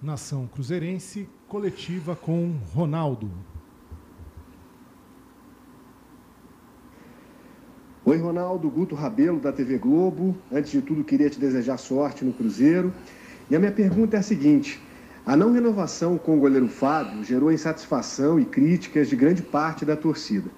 Nação 0.00 0.46
Cruzeirense, 0.46 1.28
coletiva 1.48 2.14
com 2.14 2.54
Ronaldo. 2.72 3.28
Oi, 8.04 8.16
Ronaldo, 8.16 8.70
Guto 8.70 8.94
Rabelo, 8.94 9.40
da 9.40 9.52
TV 9.52 9.76
Globo. 9.76 10.36
Antes 10.52 10.70
de 10.70 10.80
tudo, 10.80 11.02
queria 11.02 11.28
te 11.28 11.40
desejar 11.40 11.78
sorte 11.78 12.24
no 12.24 12.32
Cruzeiro. 12.32 12.94
E 13.50 13.56
a 13.56 13.58
minha 13.58 13.72
pergunta 13.72 14.16
é 14.16 14.20
a 14.20 14.22
seguinte: 14.22 14.80
a 15.26 15.36
não 15.36 15.52
renovação 15.52 16.16
com 16.16 16.36
o 16.36 16.40
goleiro 16.40 16.68
Fábio 16.68 17.24
gerou 17.24 17.50
insatisfação 17.50 18.38
e 18.38 18.44
críticas 18.44 19.08
de 19.08 19.16
grande 19.16 19.42
parte 19.42 19.84
da 19.84 19.96
torcida. 19.96 20.48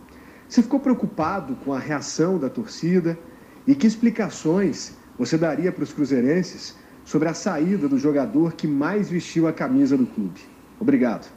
Você 0.46 0.62
ficou 0.62 0.80
preocupado 0.80 1.56
com 1.64 1.72
a 1.72 1.78
reação 1.78 2.38
da 2.38 2.50
torcida? 2.50 3.18
E 3.66 3.74
que 3.74 3.86
explicações 3.86 4.92
você 5.18 5.38
daria 5.38 5.72
para 5.72 5.84
os 5.84 5.94
cruzeirenses 5.94 6.76
sobre 7.04 7.28
a 7.28 7.34
saída 7.34 7.88
do 7.88 7.98
jogador 7.98 8.52
que 8.52 8.66
mais 8.66 9.10
vestiu 9.10 9.48
a 9.48 9.52
camisa 9.52 9.96
do 9.96 10.06
clube? 10.06 10.40
Obrigado. 10.78 11.30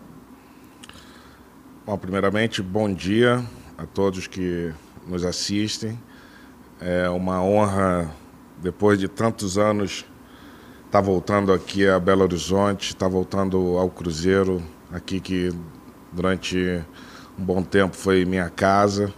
Bom, 1.86 1.98
primeiramente, 1.98 2.62
bom 2.62 2.94
dia 2.94 3.44
a 3.78 3.86
todos 3.86 4.28
que 4.28 4.72
nos 5.08 5.26
assistem. 5.26 6.00
É 6.80 7.10
uma 7.10 7.44
honra, 7.44 8.10
depois 8.62 8.98
de 8.98 9.08
tantos 9.08 9.58
anos, 9.58 10.06
estar 10.86 11.00
tá 11.00 11.02
voltando 11.02 11.52
aqui 11.52 11.88
a 11.88 12.00
Belo 12.00 12.24
Horizonte, 12.24 12.90
estar 12.90 13.06
tá 13.06 13.10
voltando 13.10 13.78
ao 13.78 13.90
Cruzeiro, 13.90 14.62
aqui 14.92 15.20
que 15.20 15.52
durante 16.12 16.82
um 17.38 17.44
bom 17.44 17.64
tempo 17.64 17.96
foi 17.96 18.26
minha 18.26 18.50
casa. 18.50 19.14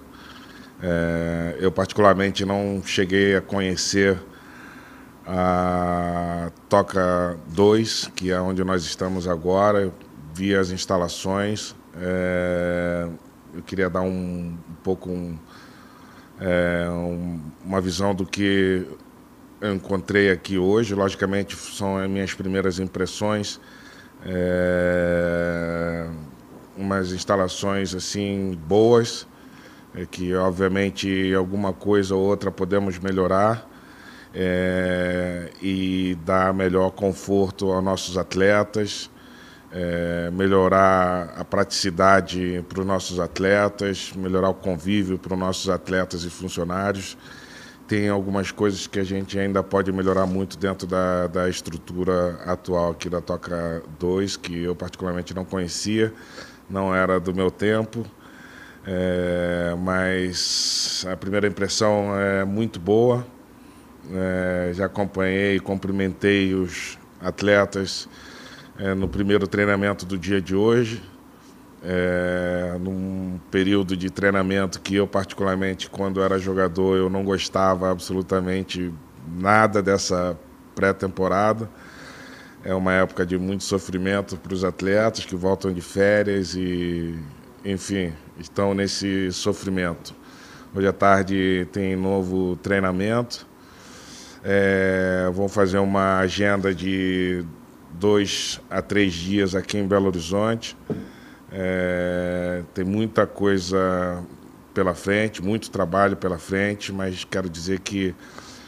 É, 0.81 1.57
eu, 1.59 1.71
particularmente, 1.71 2.45
não 2.45 2.81
cheguei 2.83 3.35
a 3.35 3.41
conhecer 3.41 4.17
a 5.27 6.51
Toca 6.69 7.37
2, 7.47 8.11
que 8.15 8.31
é 8.31 8.39
onde 8.39 8.63
nós 8.63 8.83
estamos 8.83 9.27
agora. 9.27 9.91
vi 10.33 10.55
as 10.55 10.69
instalações. 10.69 11.75
É, 11.95 13.07
eu 13.53 13.63
queria 13.63 13.89
dar 13.89 14.01
um, 14.01 14.57
um 14.69 14.75
pouco 14.83 15.09
um, 15.09 15.37
é, 16.39 16.87
um, 16.89 17.39
uma 17.63 17.81
visão 17.81 18.13
do 18.13 18.25
que 18.25 18.85
eu 19.61 19.73
encontrei 19.73 20.29
aqui 20.29 20.57
hoje. 20.57 20.93
Logicamente, 20.93 21.55
são 21.55 21.97
as 21.97 22.09
minhas 22.09 22.33
primeiras 22.33 22.79
impressões. 22.79 23.59
É, 24.25 26.07
umas 26.77 27.11
instalações 27.11 27.95
assim 27.95 28.59
boas, 28.67 29.25
é, 29.95 30.05
que 30.05 30.35
obviamente 30.35 31.33
alguma 31.33 31.71
coisa 31.71 32.13
ou 32.13 32.21
outra 32.21 32.51
podemos 32.51 32.99
melhorar 32.99 33.74
é, 34.35 35.49
e 35.61 36.17
dar 36.25 36.53
melhor 36.53 36.91
conforto 36.91 37.71
aos 37.71 37.83
nossos 37.83 38.17
atletas 38.17 39.09
é, 39.75 40.31
melhorar 40.31 41.33
a 41.35 41.43
praticidade 41.43 42.63
para 42.69 42.79
os 42.79 42.85
nossos 42.85 43.19
atletas, 43.19 44.13
melhorar 44.15 44.49
o 44.49 44.53
convívio 44.53 45.19
para 45.19 45.33
os 45.33 45.39
nossos 45.39 45.69
atletas 45.69 46.23
e 46.23 46.29
funcionários. 46.29 47.17
Tem 47.85 48.07
algumas 48.07 48.51
coisas 48.51 48.87
que 48.87 48.99
a 48.99 49.03
gente 49.03 49.37
ainda 49.37 49.61
pode 49.61 49.91
melhorar 49.91 50.25
muito 50.25 50.57
dentro 50.57 50.87
da, 50.87 51.27
da 51.27 51.49
estrutura 51.49 52.39
atual 52.45 52.91
aqui 52.91 53.09
da 53.09 53.19
Toca 53.19 53.83
2, 53.99 54.37
que 54.37 54.63
eu 54.63 54.73
particularmente 54.75 55.35
não 55.35 55.43
conhecia, 55.43 56.13
não 56.69 56.95
era 56.95 57.19
do 57.19 57.35
meu 57.35 57.51
tempo. 57.51 58.05
É, 58.87 59.75
mas 59.77 61.05
a 61.11 61.17
primeira 61.17 61.47
impressão 61.47 62.17
é 62.17 62.45
muito 62.45 62.79
boa. 62.79 63.27
É, 64.13 64.71
já 64.73 64.85
acompanhei, 64.85 65.59
cumprimentei 65.59 66.53
os 66.53 66.97
atletas 67.19 68.07
é, 68.77 68.93
no 68.93 69.07
primeiro 69.07 69.47
treinamento 69.47 70.05
do 70.05 70.17
dia 70.17 70.41
de 70.41 70.55
hoje, 70.55 71.01
é, 71.83 72.77
num 72.79 73.39
período 73.49 73.95
de 73.95 74.09
treinamento 74.09 74.79
que 74.79 74.95
eu, 74.95 75.07
particularmente, 75.07 75.89
quando 75.89 76.21
era 76.21 76.37
jogador, 76.37 76.97
eu 76.97 77.09
não 77.09 77.23
gostava 77.23 77.91
absolutamente 77.91 78.93
nada 79.37 79.81
dessa 79.81 80.37
pré-temporada. 80.75 81.69
É 82.63 82.73
uma 82.73 82.93
época 82.93 83.25
de 83.25 83.37
muito 83.37 83.63
sofrimento 83.63 84.37
para 84.37 84.53
os 84.53 84.63
atletas 84.63 85.25
que 85.25 85.35
voltam 85.35 85.71
de 85.71 85.81
férias 85.81 86.55
e, 86.55 87.15
enfim, 87.63 88.11
estão 88.39 88.73
nesse 88.73 89.31
sofrimento. 89.31 90.15
Hoje 90.75 90.87
à 90.87 90.93
tarde 90.93 91.67
tem 91.71 91.95
novo 91.95 92.55
treinamento. 92.57 93.47
É, 94.47 95.27
vão 95.33 95.49
fazer 95.49 95.79
uma 95.79 96.19
agenda 96.19 96.73
de 96.73 97.43
dois 97.93 98.61
a 98.69 98.79
três 98.79 99.11
dias 99.11 99.55
aqui 99.55 99.79
em 99.79 99.87
Belo 99.87 100.05
Horizonte. 100.05 100.77
É, 101.51 102.61
tem 102.71 102.85
muita 102.85 103.25
coisa 103.25 104.23
pela 104.71 104.93
frente, 104.93 105.41
muito 105.41 105.71
trabalho 105.71 106.15
pela 106.15 106.37
frente, 106.37 106.93
mas 106.93 107.23
quero 107.23 107.49
dizer 107.49 107.79
que 107.79 108.13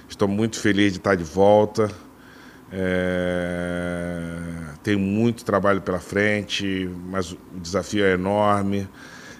estou 0.10 0.28
muito 0.28 0.60
feliz 0.60 0.94
de 0.94 0.98
estar 0.98 1.14
de 1.14 1.24
volta. 1.24 1.92
É, 2.72 4.32
tem 4.82 4.96
muito 4.96 5.46
trabalho 5.46 5.82
pela 5.82 6.00
frente, 6.00 6.90
mas 7.06 7.34
o 7.34 7.38
desafio 7.62 8.04
é 8.04 8.14
enorme. 8.14 8.90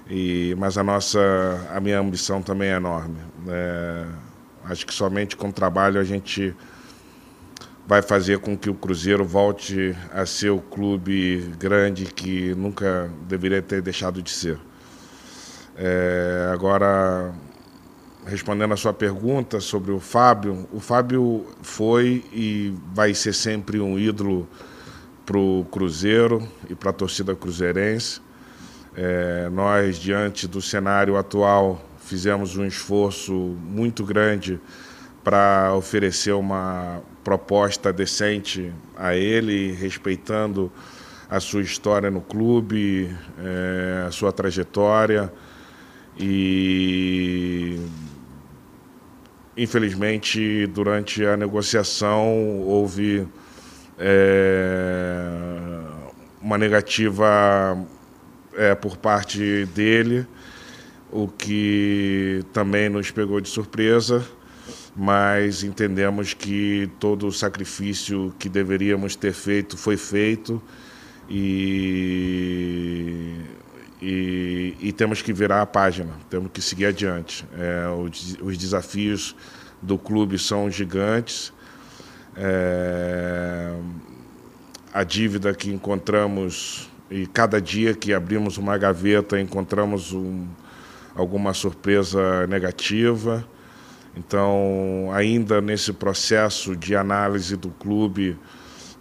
E, 0.08 0.56
mas 0.58 0.78
a 0.78 0.84
nossa, 0.84 1.20
a 1.74 1.80
minha 1.80 2.00
ambição 2.00 2.44
também 2.44 2.70
é 2.70 2.76
enorme. 2.76 3.18
É, 3.48 4.06
acho 4.70 4.86
que 4.86 4.94
somente 4.94 5.36
com 5.36 5.52
trabalho 5.52 6.00
a 6.00 6.04
gente 6.04 6.56
vai 7.88 8.02
fazer 8.02 8.40
com 8.40 8.58
que 8.58 8.70
o 8.70 8.74
Cruzeiro 8.74 9.24
volte 9.24 9.96
a 10.12 10.26
ser 10.26 10.50
o 10.50 10.60
clube 10.60 11.54
grande 11.58 12.06
que 12.06 12.54
nunca 12.54 13.10
deveria 13.28 13.62
ter 13.62 13.82
deixado 13.82 14.22
de 14.22 14.30
ser. 14.30 14.60
É, 15.78 16.50
agora, 16.52 17.34
respondendo 18.26 18.74
a 18.74 18.78
sua 18.78 18.92
pergunta 18.92 19.62
sobre 19.62 19.92
o 19.92 20.02
Fábio, 20.02 20.68
o 20.74 20.82
Fábio 20.82 21.46
foi 21.62 22.26
e 22.34 22.74
vai 22.94 23.14
ser 23.14 23.34
sempre 23.34 23.80
um 23.80 23.98
ídolo 23.98 24.50
para 25.26 25.38
o 25.38 25.66
Cruzeiro 25.72 26.46
e 26.70 26.76
para 26.76 26.90
a 26.90 26.94
torcida 26.94 27.34
cruzeirense. 27.36 28.20
É, 28.96 29.48
nós, 29.50 29.98
diante 29.98 30.46
do 30.48 30.62
cenário 30.62 31.16
atual, 31.16 31.87
fizemos 32.08 32.56
um 32.56 32.66
esforço 32.66 33.34
muito 33.34 34.06
grande 34.06 34.60
para 35.26 35.74
oferecer 35.76 36.32
uma 36.32 37.02
proposta 37.22 37.92
decente 37.92 38.72
a 38.96 39.14
ele, 39.14 39.74
respeitando 39.74 40.72
a 41.30 41.42
sua 41.42 41.62
história 41.62 42.10
no 42.10 42.22
clube, 42.22 43.14
é, 43.38 44.06
a 44.08 44.12
sua 44.12 44.32
trajetória. 44.32 45.32
E 46.18 47.78
infelizmente 49.58 50.66
durante 50.68 51.26
a 51.26 51.36
negociação 51.36 52.62
houve 52.62 53.28
é, 54.00 55.30
uma 56.42 56.58
negativa 56.58 57.78
é, 58.56 58.74
por 58.76 58.96
parte 58.96 59.66
dele, 59.66 60.26
o 61.12 61.28
que 61.28 62.44
também 62.52 62.90
nos 62.90 63.12
pegou 63.12 63.40
de 63.40 63.50
surpresa 63.50 64.26
mas 65.00 65.64
entendemos 65.64 66.34
que 66.34 66.90
todo 67.00 67.28
o 67.28 67.32
sacrifício 67.32 68.34
que 68.40 68.50
deveríamos 68.50 69.16
ter 69.16 69.32
feito 69.32 69.78
foi 69.78 69.96
feito 69.96 70.60
e, 71.30 72.56
e, 74.02 74.76
e 74.80 74.92
temos 74.92 75.22
que 75.22 75.32
virar 75.32 75.62
a 75.62 75.68
página, 75.68 76.14
temos 76.32 76.50
que 76.52 76.60
seguir 76.64 76.88
adiante. 76.88 77.46
É, 77.56 77.88
os, 77.90 78.38
os, 78.42 78.58
desafios 78.58 79.36
do 79.80 80.00
clube 80.00 80.40
são 80.40 80.72
gigantes. 80.72 81.54
É, 82.36 83.72
a 84.92 85.04
dívida 85.04 85.54
que 85.54 85.72
encontramos 85.72 86.90
e 87.12 87.28
cada 87.28 87.62
dia 87.62 87.94
que 87.94 88.16
abrimos 88.16 88.58
uma 88.58 88.76
gaveta 88.80 89.40
encontramos 89.40 90.12
um, 90.12 90.48
alguma 91.18 91.54
surpresa 91.54 92.46
negativa. 92.48 93.46
Então, 94.16 95.10
ainda 95.14 95.60
nesse 95.60 95.92
processo 95.92 96.76
de 96.76 96.96
análise 96.96 97.56
do 97.56 97.70
clube, 97.70 98.38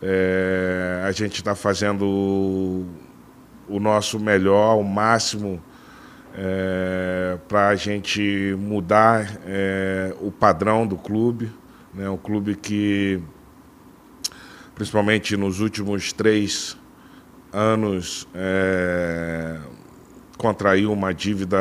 é, 0.03 1.03
a 1.07 1.13
gente 1.13 1.37
está 1.37 1.55
fazendo 1.55 2.87
o, 3.69 3.81
nosso 3.81 4.19
melhor, 4.19 4.77
o 4.77 4.83
máximo, 4.83 5.63
é, 6.35 7.39
para 7.49 7.69
a 7.69 7.77
gente 7.77 8.55
mudar 8.59 9.39
é, 9.47 10.15
o 10.21 10.31
padrão 10.31 10.87
do 10.87 10.97
clube. 10.97 11.51
Né? 11.95 12.09
Um 12.09 12.19
clube 12.19 12.55
que, 12.55 13.23
principalmente 14.75 15.37
nos 15.37 15.61
últimos 15.61 16.13
três 16.13 16.77
anos, 17.53 18.29
contraiu 20.37 20.93
uma 20.93 21.13
dívida 21.13 21.57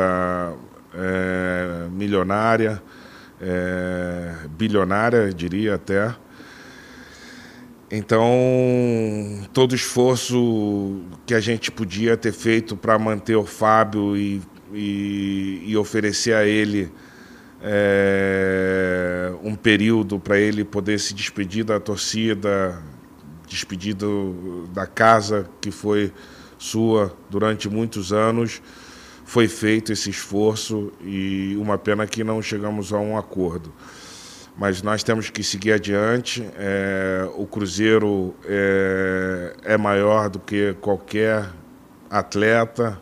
é, 0.94 1.88
milionária 1.90 2.82
é, 3.40 4.34
bilionária, 4.50 5.32
diria 5.32 5.74
até. 5.74 6.14
Então, 7.90 8.28
todo 9.52 9.74
esforço 9.74 11.02
que 11.24 11.34
a 11.34 11.40
gente 11.40 11.70
podia 11.70 12.16
ter 12.16 12.32
feito 12.32 12.76
para 12.76 12.98
manter 12.98 13.36
o 13.36 13.46
Fábio 13.46 14.16
e, 14.16 14.42
e, 14.72 15.62
e 15.64 15.76
oferecer 15.76 16.34
a 16.34 16.44
ele 16.44 16.90
é, 17.62 19.32
um 19.42 19.54
período 19.54 20.18
para 20.18 20.38
ele 20.38 20.64
poder 20.64 20.98
se 20.98 21.14
despedir 21.14 21.64
da 21.64 21.78
torcida, 21.78 22.82
despedir 23.46 23.94
do, 23.94 24.66
da 24.72 24.86
casa 24.86 25.48
que 25.60 25.70
foi 25.70 26.12
sua 26.58 27.12
durante 27.28 27.68
muitos 27.68 28.12
anos, 28.12 28.62
foi 29.24 29.48
feito 29.48 29.92
esse 29.92 30.10
esforço 30.10 30.92
e 31.02 31.56
uma 31.58 31.76
pena 31.76 32.06
que 32.06 32.22
não 32.22 32.40
chegamos 32.40 32.92
a 32.92 32.98
um 32.98 33.16
acordo 33.18 33.72
mas 34.56 34.80
nós 34.82 35.02
temos 35.02 35.28
que 35.28 35.42
seguir 35.42 35.72
adiante. 35.72 36.48
É, 36.56 37.28
o 37.34 37.46
Cruzeiro 37.46 38.34
é, 38.44 39.54
é, 39.64 39.76
maior 39.76 40.30
do 40.30 40.38
que 40.38 40.74
qualquer 40.80 41.46
atleta, 42.10 42.98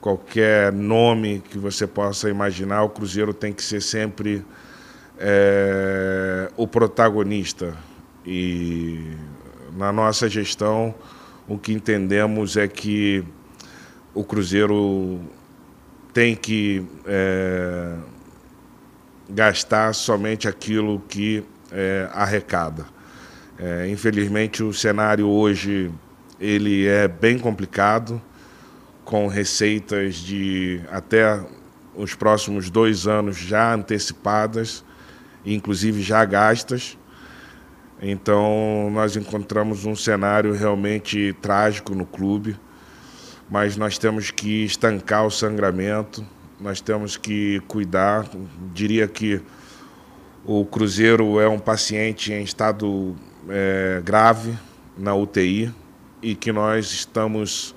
qualquer 0.00 0.72
nome 0.72 1.40
que 1.48 1.58
você 1.58 1.86
possa 1.86 2.28
imaginar. 2.28 2.82
O 2.82 2.88
Cruzeiro 2.88 3.32
tem 3.32 3.52
que 3.52 3.62
ser 3.62 3.80
sempre 3.80 4.44
é, 5.16 6.50
o 6.56 6.66
protagonista. 6.66 7.76
E 8.26 9.12
na 9.76 9.92
nossa 9.92 10.28
gestão, 10.28 10.92
o 11.46 11.58
que 11.58 11.72
entendemos 11.72 12.56
é 12.56 12.66
que 12.66 13.24
o 14.14 14.24
Cruzeiro 14.24 15.20
tem 16.12 16.34
que 16.34 16.86
é, 17.06 17.96
gastar 19.28 19.92
somente 19.94 20.48
aquilo 20.48 21.00
que 21.08 21.44
é, 21.72 22.08
arrecada. 22.12 22.86
É, 23.58 23.88
infelizmente, 23.88 24.62
o 24.62 24.72
cenário 24.72 25.26
hoje 25.26 25.90
ele 26.40 26.86
é 26.86 27.06
bem 27.06 27.38
complicado, 27.38 28.20
com 29.04 29.26
receitas 29.26 30.16
de 30.16 30.80
até 30.90 31.40
os 31.94 32.14
próximos 32.14 32.70
dois 32.70 33.06
anos 33.06 33.36
já 33.36 33.74
antecipadas, 33.74 34.84
inclusive 35.44 36.02
já 36.02 36.24
gastas. 36.24 36.96
Então, 38.00 38.90
nós 38.92 39.16
encontramos 39.16 39.84
um 39.84 39.94
cenário 39.94 40.52
realmente 40.52 41.34
trágico 41.40 41.94
no 41.94 42.04
clube, 42.04 42.56
mas 43.48 43.76
nós 43.76 43.98
temos 43.98 44.30
que 44.30 44.64
estancar 44.64 45.24
o 45.24 45.30
sangramento, 45.30 46.24
nós 46.60 46.80
temos 46.80 47.16
que 47.16 47.60
cuidar. 47.68 48.28
Diria 48.72 49.06
que 49.06 49.40
o 50.44 50.64
Cruzeiro 50.64 51.40
é 51.40 51.48
um 51.48 51.58
paciente 51.58 52.32
em 52.32 52.42
estado 52.42 53.16
é, 53.48 54.02
grave 54.04 54.58
na 54.96 55.14
UTI 55.14 55.72
e 56.22 56.34
que 56.34 56.52
nós 56.52 56.92
estamos 56.92 57.74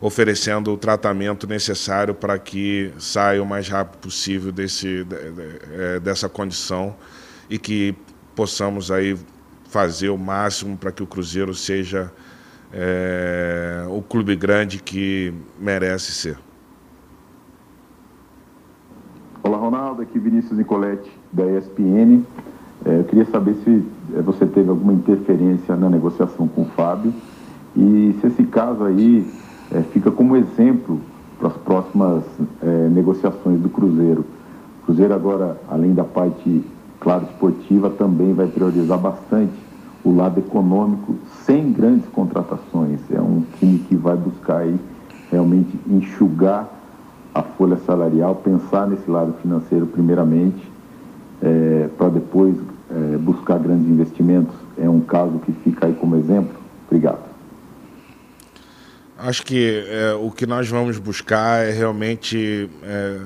oferecendo 0.00 0.72
o 0.72 0.76
tratamento 0.76 1.46
necessário 1.46 2.14
para 2.14 2.38
que 2.38 2.92
saia 2.98 3.42
o 3.42 3.46
mais 3.46 3.68
rápido 3.68 3.98
possível 4.00 4.52
desse, 4.52 5.06
é, 5.72 6.00
dessa 6.00 6.28
condição 6.28 6.94
e 7.48 7.58
que 7.58 7.94
possamos 8.34 8.90
aí 8.90 9.16
fazer 9.76 10.08
o 10.08 10.16
máximo 10.16 10.74
para 10.74 10.90
que 10.90 11.02
o 11.02 11.06
Cruzeiro 11.06 11.52
seja 11.52 12.10
é, 12.72 13.84
o 13.90 14.00
clube 14.00 14.34
grande 14.34 14.82
que 14.82 15.34
merece 15.60 16.12
ser. 16.12 16.38
Olá, 19.42 19.58
Ronaldo. 19.58 20.00
Aqui 20.00 20.18
Vinícius 20.18 20.56
Nicoletti, 20.56 21.12
da 21.30 21.44
ESPN. 21.44 22.22
É, 22.86 23.00
eu 23.00 23.04
queria 23.04 23.26
saber 23.26 23.54
se 23.64 23.84
é, 24.16 24.22
você 24.22 24.46
teve 24.46 24.70
alguma 24.70 24.94
interferência 24.94 25.76
na 25.76 25.90
negociação 25.90 26.48
com 26.48 26.62
o 26.62 26.68
Fábio 26.74 27.12
e 27.76 28.16
se 28.18 28.28
esse 28.28 28.44
caso 28.44 28.82
aí 28.82 29.30
é, 29.72 29.82
fica 29.82 30.10
como 30.10 30.38
exemplo 30.38 31.02
para 31.38 31.48
as 31.48 31.56
próximas 31.58 32.24
negociações 32.92 33.60
do 33.60 33.68
Cruzeiro. 33.68 34.24
O 34.80 34.86
Cruzeiro 34.86 35.12
agora, 35.12 35.60
além 35.68 35.92
da 35.92 36.02
parte, 36.02 36.64
claro, 36.98 37.26
esportiva, 37.26 37.90
também 37.90 38.32
vai 38.32 38.46
priorizar 38.46 38.98
bastante 38.98 39.65
o 40.06 40.14
lado 40.14 40.38
econômico, 40.38 41.16
sem 41.44 41.72
grandes 41.72 42.08
contratações. 42.10 43.00
É 43.10 43.20
um 43.20 43.44
time 43.58 43.80
que 43.80 43.96
vai 43.96 44.16
buscar 44.16 44.58
aí 44.58 44.78
realmente 45.32 45.76
enxugar 45.84 46.68
a 47.34 47.42
folha 47.42 47.76
salarial, 47.78 48.36
pensar 48.36 48.86
nesse 48.86 49.10
lado 49.10 49.34
financeiro 49.42 49.84
primeiramente, 49.86 50.62
é, 51.42 51.88
para 51.98 52.08
depois 52.10 52.56
é, 52.88 53.16
buscar 53.18 53.58
grandes 53.58 53.88
investimentos. 53.88 54.54
É 54.78 54.88
um 54.88 55.00
caso 55.00 55.40
que 55.40 55.50
fica 55.64 55.86
aí 55.86 55.94
como 55.94 56.14
exemplo. 56.14 56.54
Obrigado. 56.86 57.26
Acho 59.18 59.42
que 59.42 59.84
é, 59.88 60.14
o 60.14 60.30
que 60.30 60.46
nós 60.46 60.68
vamos 60.68 60.98
buscar 60.98 61.66
é 61.66 61.72
realmente 61.72 62.70
é, 62.84 63.20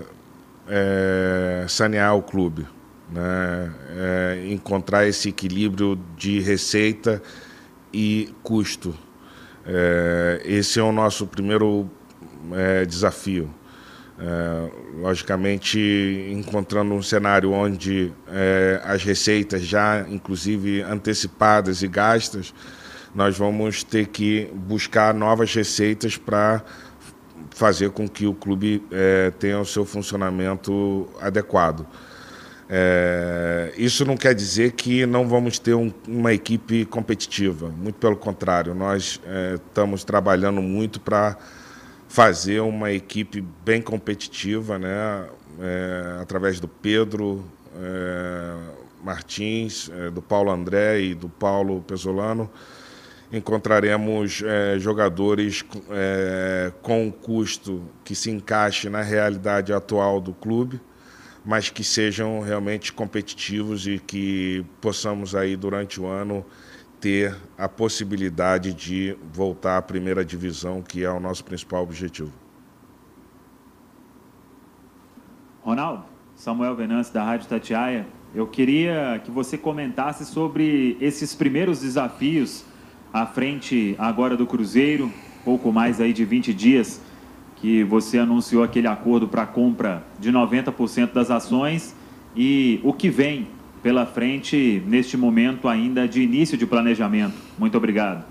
é, 0.67 1.65
sanear 1.69 2.17
o 2.17 2.23
clube, 2.23 2.67
né? 3.13 3.73
É, 3.91 4.45
encontrar 4.49 5.07
esse 5.07 5.29
equilíbrio 5.29 5.99
de 6.17 6.41
receita 6.41 7.23
e 7.93 8.33
custo. 8.43 8.95
esse 10.45 10.79
é 10.79 10.83
o 10.83 10.93
nosso 10.93 11.27
primeiro 11.27 11.91
desafio. 12.87 13.53
É, 14.23 14.71
logicamente, 15.01 15.79
encontrando 16.31 16.93
um 16.93 17.03
cenário 17.03 17.53
onde 17.53 18.13
é, 18.29 18.79
as 18.85 19.03
receitas 19.03 19.63
já, 19.63 20.05
inclusive, 20.11 20.83
antecipadas 20.83 21.83
e 21.83 21.89
gastas, 21.89 22.53
nós 23.15 23.39
vamos 23.39 23.83
ter 23.83 24.09
que 24.09 24.51
buscar 24.53 25.15
novas 25.15 25.55
receitas 25.55 26.19
para 26.19 26.63
fazer 27.49 27.93
com 27.93 28.07
que 28.07 28.27
o 28.27 28.35
clube 28.35 28.85
é, 28.91 29.31
tenha 29.31 29.59
o 29.59 29.65
seu 29.65 29.87
funcionamento 29.87 31.09
adequado. 31.19 31.87
É, 32.73 33.73
isso 33.77 34.05
não 34.05 34.17
quer 34.17 34.33
dizer 34.33 34.71
que 34.73 35.05
não 35.05 35.27
vamos 35.27 35.59
ter 35.59 35.75
um, 35.75 35.93
uma 36.07 36.33
equipe 36.33 36.85
competitiva, 36.85 37.69
muito 37.69 37.97
pelo 37.97 38.17
contrário, 38.17 38.77
nós 38.77 39.21
é, 39.27 39.55
estamos 39.57 40.05
trabalhando 40.05 40.63
muito 40.63 41.01
para 41.01 41.37
fazer 42.07 42.61
uma 42.61 42.93
equipe 42.93 43.45
bem 43.65 43.83
competitiva, 43.83 44.79
né? 44.79 45.27
É, 45.61 46.19
através 46.23 46.61
do 46.61 46.69
Pedro 46.69 47.45
é, 47.77 48.55
Martins, 49.03 49.91
é, 49.93 50.09
do 50.09 50.23
Paulo 50.23 50.53
André 50.53 51.01
e 51.01 51.15
do 51.15 51.29
Paulo 51.29 51.83
Pesolano, 51.83 52.49
encontraremos 53.33 54.45
é, 54.47 54.79
jogadores 54.79 55.65
com 56.83 57.05
um 57.05 57.11
custo 57.11 57.83
que 58.05 58.15
se 58.15 58.31
encaixe 58.31 58.89
na 58.89 59.03
realidade 59.03 59.73
atual 59.73 60.21
do 60.21 60.33
clube, 60.33 60.81
mas 61.45 61.71
que 61.71 61.83
sejam 61.83 62.41
realmente 62.41 62.93
competitivos 62.93 63.87
e 63.87 63.99
que 63.99 64.65
possamos 64.81 65.35
aí 65.35 65.57
durante 65.57 66.01
o 66.01 66.07
ano 66.07 66.45
ter 67.01 67.35
a 67.57 67.69
possibilidade 67.69 68.75
de 68.75 69.17
voltar 69.33 69.79
à 69.79 69.83
primeira 69.83 70.25
divisão, 70.25 70.83
que 70.83 71.03
é 71.03 71.11
o 71.11 71.19
nosso 71.19 71.43
principal 71.45 71.83
objetivo. 71.83 72.33
Ronaldo, 75.63 76.05
Samuel 76.35 76.77
Venâncio, 76.77 77.13
da 77.13 77.25
Rádio 77.25 77.49
Tatiaia, 77.49 78.07
eu 78.35 78.47
queria 78.47 79.21
que 79.25 79.31
você 79.31 79.59
comentasse 79.59 80.25
sobre 80.25 80.97
esses 81.01 81.35
primeiros 81.35 81.81
desafios 81.81 82.65
à 83.13 83.27
frente 83.27 83.95
agora 83.99 84.37
do 84.37 84.47
Cruzeiro, 84.47 85.13
pouco 85.45 85.73
mais 85.73 86.01
aí 86.01 86.13
de 86.13 86.25
20 86.25 86.55
dias, 86.55 87.01
que 87.61 87.85
você 87.85 88.19
anunciou 88.19 88.63
aquele 88.63 88.87
acordo 88.87 89.29
para 89.29 89.47
compra 89.47 90.03
de 90.19 90.33
90% 90.33 91.13
das 91.13 91.31
ações 91.31 91.95
e 92.35 92.81
o 92.83 92.93
que 92.93 93.11
vem 93.11 93.49
pela 93.83 94.07
frente 94.07 94.83
neste 94.87 95.17
momento 95.17 95.69
ainda 95.69 96.09
de 96.09 96.23
início 96.23 96.57
de 96.57 96.67
planejamento? 96.67 97.35
Muito 97.59 97.77
obrigado. 97.77 98.25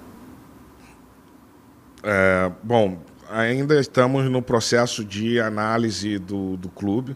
É, 2.03 2.51
bom, 2.63 2.97
ainda 3.29 3.79
estamos 3.79 4.29
no 4.29 4.41
processo 4.41 5.03
de 5.03 5.39
análise 5.39 6.17
do, 6.17 6.57
do 6.57 6.69
clube. 6.69 7.15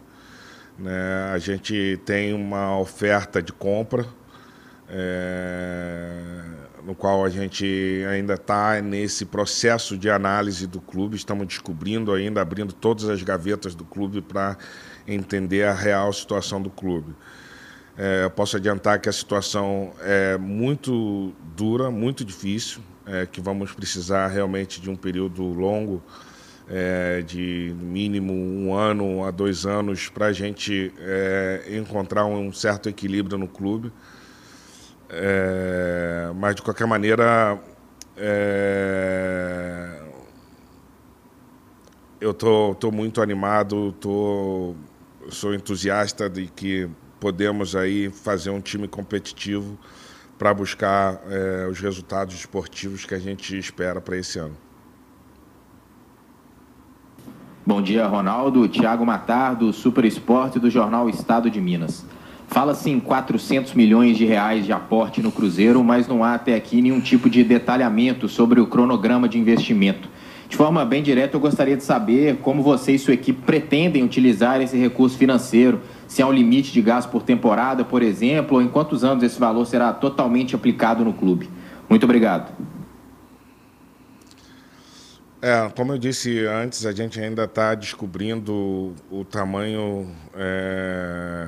Né? 0.78 1.32
A 1.34 1.38
gente 1.38 2.00
tem 2.06 2.34
uma 2.34 2.78
oferta 2.78 3.42
de 3.42 3.54
compra, 3.54 4.06
é, 4.90 6.42
no 6.86 6.94
qual 6.94 7.24
a 7.24 7.30
gente 7.30 8.04
ainda 8.10 8.34
está 8.34 8.82
nesse 8.82 9.26
processo 9.26 9.98
de 9.98 10.10
análise 10.10 10.68
do 10.68 10.82
clube. 10.82 11.16
Estamos 11.16 11.48
descobrindo 11.48 12.12
ainda, 12.12 12.42
abrindo 12.42 12.74
todas 12.74 13.10
as 13.10 13.22
gavetas 13.24 13.74
do 13.74 13.86
clube 13.86 14.22
para 14.22 14.58
entender 15.08 15.64
a 15.64 15.74
real 15.74 16.12
situação 16.12 16.62
do 16.62 16.70
clube. 16.70 17.16
É, 17.98 18.24
eu 18.24 18.30
posso 18.32 18.58
adiantar 18.58 19.00
que 19.00 19.08
a 19.08 19.14
situação 19.14 19.94
é 20.02 20.38
muito 20.38 21.34
dura, 21.56 21.92
muito 21.92 22.26
difícil, 22.26 22.82
é, 23.06 23.26
que 23.26 23.40
vamos 23.40 23.72
precisar 23.72 24.28
realmente 24.28 24.82
de 24.82 24.90
um 24.90 24.96
período 24.96 25.44
longo, 25.44 26.02
é, 26.68 27.22
de 27.22 27.76
mínimo 27.80 28.34
um 28.34 28.74
ano 28.74 29.24
a 29.24 29.32
dois 29.32 29.66
anos, 29.66 30.10
para 30.10 30.28
a 30.28 30.34
gente 30.34 30.92
é, 30.98 31.78
encontrar 31.78 32.26
um 32.26 32.52
certo 32.52 32.90
equilíbrio 32.90 33.38
no 33.38 33.48
clube. 33.48 33.92
É, 35.16 36.32
mas, 36.36 36.56
de 36.56 36.62
qualquer 36.62 36.88
maneira, 36.88 37.60
é, 38.18 40.02
eu 42.20 42.34
tô, 42.34 42.74
tô 42.76 42.92
muito 42.92 43.22
animado, 43.22 43.92
tô, 44.00 44.76
sou 45.30 45.54
entusiasta 45.54 46.30
de 46.30 46.48
que 46.48 46.90
podemos 47.20 47.76
aí 47.76 48.10
fazer 48.10 48.50
um 48.50 48.60
time 48.60 48.88
competitivo 48.88 49.78
para 50.38 50.54
buscar 50.54 51.22
é, 51.30 51.68
os 51.68 51.80
resultados 51.80 52.36
esportivos 52.36 53.06
que 53.06 53.14
a 53.14 53.20
gente 53.20 53.58
espera 53.58 54.02
para 54.02 54.18
esse 54.18 54.40
ano. 54.40 54.58
Bom 57.66 57.82
dia, 57.82 58.06
Ronaldo. 58.06 58.68
Tiago 58.68 59.06
Matar, 59.06 59.56
do 59.56 59.72
Super 59.72 60.04
Esporte 60.04 60.60
do 60.60 60.70
Jornal 60.70 61.10
Estado 61.10 61.50
de 61.50 61.62
Minas. 61.62 62.06
Fala-se 62.54 62.88
em 62.88 63.00
400 63.00 63.74
milhões 63.74 64.16
de 64.16 64.26
reais 64.26 64.64
de 64.64 64.72
aporte 64.72 65.24
no 65.24 65.32
Cruzeiro, 65.32 65.84
mas 65.84 66.08
não 66.08 66.24
há 66.24 66.36
até 66.36 66.54
aqui 66.54 66.84
nenhum 66.84 67.02
tipo 67.02 67.28
de 67.28 67.44
detalhamento 67.44 68.30
sobre 68.30 68.62
o 68.62 68.68
cronograma 68.68 69.28
de 69.28 69.40
investimento. 69.40 70.08
De 70.48 70.56
forma 70.56 70.86
bem 70.86 71.02
direta, 71.02 71.36
eu 71.36 71.40
gostaria 71.40 71.76
de 71.76 71.84
saber 71.84 72.38
como 72.44 72.62
você 72.62 72.92
e 72.92 73.00
sua 73.00 73.16
equipe 73.16 73.42
pretendem 73.42 74.04
utilizar 74.04 74.62
esse 74.62 74.78
recurso 74.78 75.18
financeiro, 75.18 75.82
se 76.08 76.22
há 76.22 76.28
um 76.28 76.32
limite 76.32 76.72
de 76.72 76.80
gasto 76.80 77.10
por 77.10 77.24
temporada, 77.24 77.84
por 77.84 78.04
exemplo, 78.04 78.58
ou 78.58 78.62
em 78.62 78.68
quantos 78.68 79.04
anos 79.04 79.24
esse 79.24 79.40
valor 79.40 79.66
será 79.66 79.92
totalmente 79.92 80.54
aplicado 80.54 81.04
no 81.04 81.12
clube. 81.12 81.50
Muito 81.90 82.04
obrigado. 82.04 82.54
É, 85.42 85.72
como 85.76 85.92
eu 85.92 85.98
disse 85.98 86.46
antes, 86.46 86.86
a 86.86 86.92
gente 86.92 87.20
ainda 87.20 87.46
está 87.46 87.74
descobrindo 87.74 88.94
o 89.10 89.26
tamanho 89.26 90.08
é, 90.36 91.48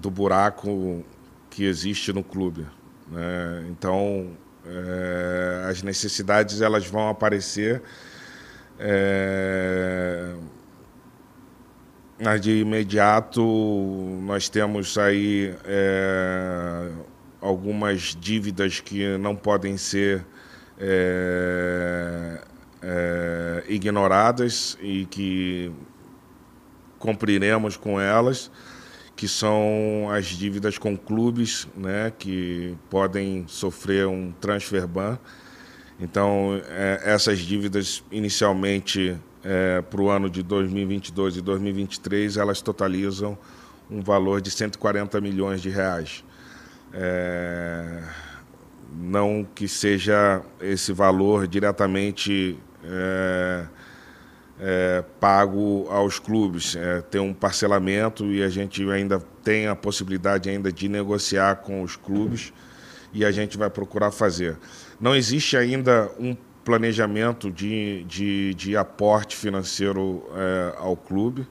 do 0.00 0.10
buraco 0.10 1.04
que 1.50 1.64
existe 1.64 2.12
no 2.12 2.22
clube. 2.22 2.66
Né? 3.10 3.66
Então, 3.70 4.30
é, 4.66 5.66
as 5.68 5.82
necessidades 5.82 6.60
elas 6.60 6.86
vão 6.86 7.08
aparecer. 7.08 7.82
É, 8.78 10.34
de 12.40 12.60
imediato 12.60 13.42
nós 14.22 14.48
temos 14.48 14.98
aí 14.98 15.54
é, 15.64 16.90
algumas 17.40 18.16
dívidas 18.18 18.80
que 18.80 19.16
não 19.18 19.36
podem 19.36 19.76
ser 19.76 20.24
é, 20.78 22.40
é, 22.82 23.64
ignoradas 23.68 24.76
e 24.80 25.06
que 25.06 25.72
cumpriremos 26.98 27.76
com 27.76 28.00
elas, 28.00 28.50
que 29.18 29.26
são 29.26 30.08
as 30.12 30.26
dívidas 30.26 30.78
com 30.78 30.96
clubes, 30.96 31.66
né, 31.76 32.12
que 32.16 32.76
podem 32.88 33.44
sofrer 33.48 34.06
um 34.06 34.30
transfer 34.30 34.86
ban. 34.86 35.18
Então, 35.98 36.62
é, 36.68 37.00
essas 37.02 37.40
dívidas 37.40 38.04
inicialmente 38.12 39.18
é, 39.42 39.82
para 39.82 40.00
o 40.00 40.08
ano 40.08 40.30
de 40.30 40.40
2022 40.44 41.38
e 41.38 41.40
2023, 41.40 42.36
elas 42.36 42.62
totalizam 42.62 43.36
um 43.90 44.00
valor 44.00 44.40
de 44.40 44.52
140 44.52 45.20
milhões 45.20 45.60
de 45.60 45.68
reais. 45.68 46.22
É, 46.94 48.00
não 48.96 49.44
que 49.52 49.66
seja 49.66 50.42
esse 50.60 50.92
valor 50.92 51.48
diretamente 51.48 52.56
é, 54.60 55.04
pago 55.20 55.86
aos 55.90 56.18
clubes, 56.18 56.76
é, 56.76 57.00
tem 57.02 57.20
um 57.20 57.32
parcelamento 57.32 58.26
e 58.26 58.42
a 58.42 58.48
gente 58.48 58.88
ainda 58.90 59.20
tem 59.42 59.66
a 59.66 59.76
possibilidade 59.76 60.50
ainda 60.50 60.72
de 60.72 60.88
negociar 60.88 61.56
com 61.56 61.82
os 61.82 61.96
clubes 61.96 62.52
e 63.12 63.24
a 63.24 63.30
gente 63.30 63.56
vai 63.56 63.70
procurar 63.70 64.10
fazer. 64.10 64.56
Não 65.00 65.14
existe 65.14 65.56
ainda 65.56 66.10
um 66.18 66.36
planejamento 66.64 67.50
de, 67.50 68.04
de, 68.04 68.52
de 68.54 68.76
aporte 68.76 69.36
financeiro 69.36 70.28
é, 70.34 70.74
ao 70.76 70.96
clube. 70.96 71.46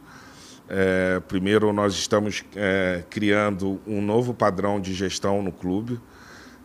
É, 0.70 1.22
primeiro, 1.28 1.72
nós 1.72 1.94
estamos 1.94 2.44
é, 2.56 3.04
criando 3.10 3.80
um 3.88 4.02
novo 4.02 4.34
padrão 4.34 4.80
de 4.80 4.94
gestão 4.94 5.42
no 5.42 5.52
clube, 5.52 6.00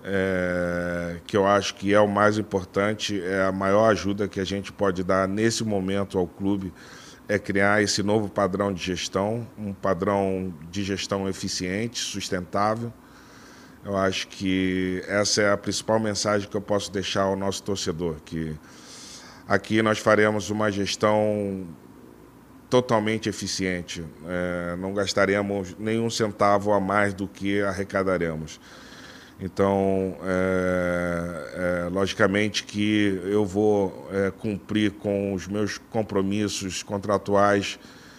é, 0.05 1.17
que 1.27 1.37
eu 1.37 1.47
acho 1.47 1.75
que 1.75 1.95
é 1.95 2.01
o 2.01 2.09
mais 2.09 2.39
importante, 2.39 3.23
é 3.23 3.43
a 3.43 3.53
maior 3.53 3.91
ajuda 3.91 4.29
que 4.29 4.41
a 4.41 4.45
gente 4.45 4.73
pode 4.73 5.03
dar 5.03 5.29
nesse 5.29 5.65
momento 5.65 6.19
ao 6.19 6.27
clube, 6.27 6.73
é 7.29 7.39
criar 7.39 7.83
esse 7.83 8.03
novo 8.03 8.29
padrão 8.29 8.73
de 8.73 8.83
gestão, 8.83 9.47
um 9.57 9.73
padrão 9.73 10.53
de 10.71 10.83
gestão 10.83 11.29
eficiente, 11.29 12.01
sustentável, 12.01 12.93
eu 13.85 13.97
acho 13.97 14.29
que 14.29 15.03
essa 15.09 15.43
é 15.43 15.53
a 15.53 15.57
principal 15.57 15.99
mensagem 15.99 16.49
que 16.49 16.57
eu 16.57 16.61
posso 16.61 16.93
deixar 16.93 17.23
ao 17.23 17.35
nosso 17.35 17.63
torcedor, 17.65 18.17
que 18.25 18.57
aqui 19.49 19.83
nós 19.83 19.99
faremos 19.99 20.51
uma 20.51 20.71
gestão 20.71 21.67
totalmente 22.71 23.29
eficiente. 23.29 24.05
É, 24.27 24.77
não 24.77 24.95
gastaremos 24.95 25.77
nenhum 25.79 26.09
centavo 26.09 26.73
a 26.73 26.81
mais 26.81 27.13
do 27.13 27.27
que 27.27 27.61
arrecadaremos. 27.61 28.61
Então, 29.45 30.17
é, 30.23 31.87
é, 31.87 31.89
logicamente 31.89 32.63
que 32.63 33.21
eu 33.25 33.45
vou 33.45 34.09
é, 34.13 34.31
cumprir 34.31 34.93
com 34.93 35.35
os 35.35 35.49
meus 35.49 35.79
compromissos 35.79 36.81
contratuais 36.85 37.77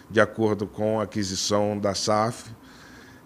de 0.09 0.19
acordo 0.19 0.67
com 0.67 0.99
a 0.99 1.03
aquisição 1.03 1.79
da 1.79 1.95
SAF 1.95 2.51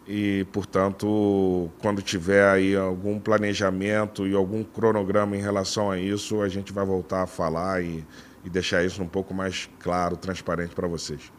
e, 0.07 0.45
portanto, 0.53 1.71
quando 1.79 2.03
tiver 2.03 2.47
aí 2.47 2.75
algum 2.75 3.19
planejamento 3.19 4.27
e 4.27 4.35
algum 4.35 4.63
cronograma 4.63 5.35
em 5.35 5.41
relação 5.41 5.89
a 5.89 5.97
isso, 5.97 6.43
a 6.43 6.47
gente 6.47 6.71
vai 6.71 6.85
voltar 6.85 7.23
a 7.23 7.27
falar 7.27 7.83
e, 7.83 8.05
e 8.45 8.49
deixar 8.49 8.85
isso 8.85 9.01
um 9.01 9.07
pouco 9.07 9.33
mais 9.33 9.67
claro, 9.79 10.15
transparente 10.15 10.75
para 10.75 10.87
vocês. 10.87 11.31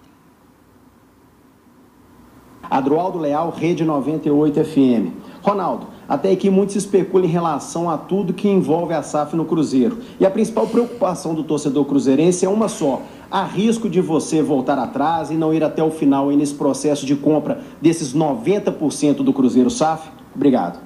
Adroaldo 2.71 3.19
Leal, 3.19 3.51
Rede 3.51 3.85
98 3.85 4.65
FM. 4.65 5.13
Ronaldo, 5.43 5.87
até 6.09 6.31
aqui 6.31 6.51
muito 6.51 6.73
se 6.73 6.79
especula 6.79 7.25
em 7.25 7.29
relação 7.29 7.89
a 7.89 7.97
tudo 7.97 8.33
que 8.33 8.49
envolve 8.49 8.93
a 8.95 9.03
SAF 9.03 9.37
no 9.37 9.45
Cruzeiro. 9.45 9.99
E 10.19 10.27
a 10.27 10.31
principal 10.31 10.67
preocupação 10.67 11.35
do 11.35 11.45
torcedor 11.45 11.85
cruzeirense 11.85 12.45
é 12.45 12.49
uma 12.49 12.69
só: 12.69 13.03
Há 13.31 13.45
risco 13.45 13.89
de 13.89 14.01
você 14.01 14.43
voltar 14.43 14.79
atrás 14.79 15.31
e 15.31 15.35
não 15.35 15.53
ir 15.53 15.63
até 15.63 15.83
o 15.83 15.91
final 15.91 16.31
nesse 16.31 16.55
processo 16.55 17.05
de 17.05 17.15
compra 17.15 17.61
desses 17.81 18.15
90% 18.15 19.17
do 19.17 19.33
Cruzeiro 19.33 19.71
SAF? 19.71 20.09
Obrigado. 20.35 20.81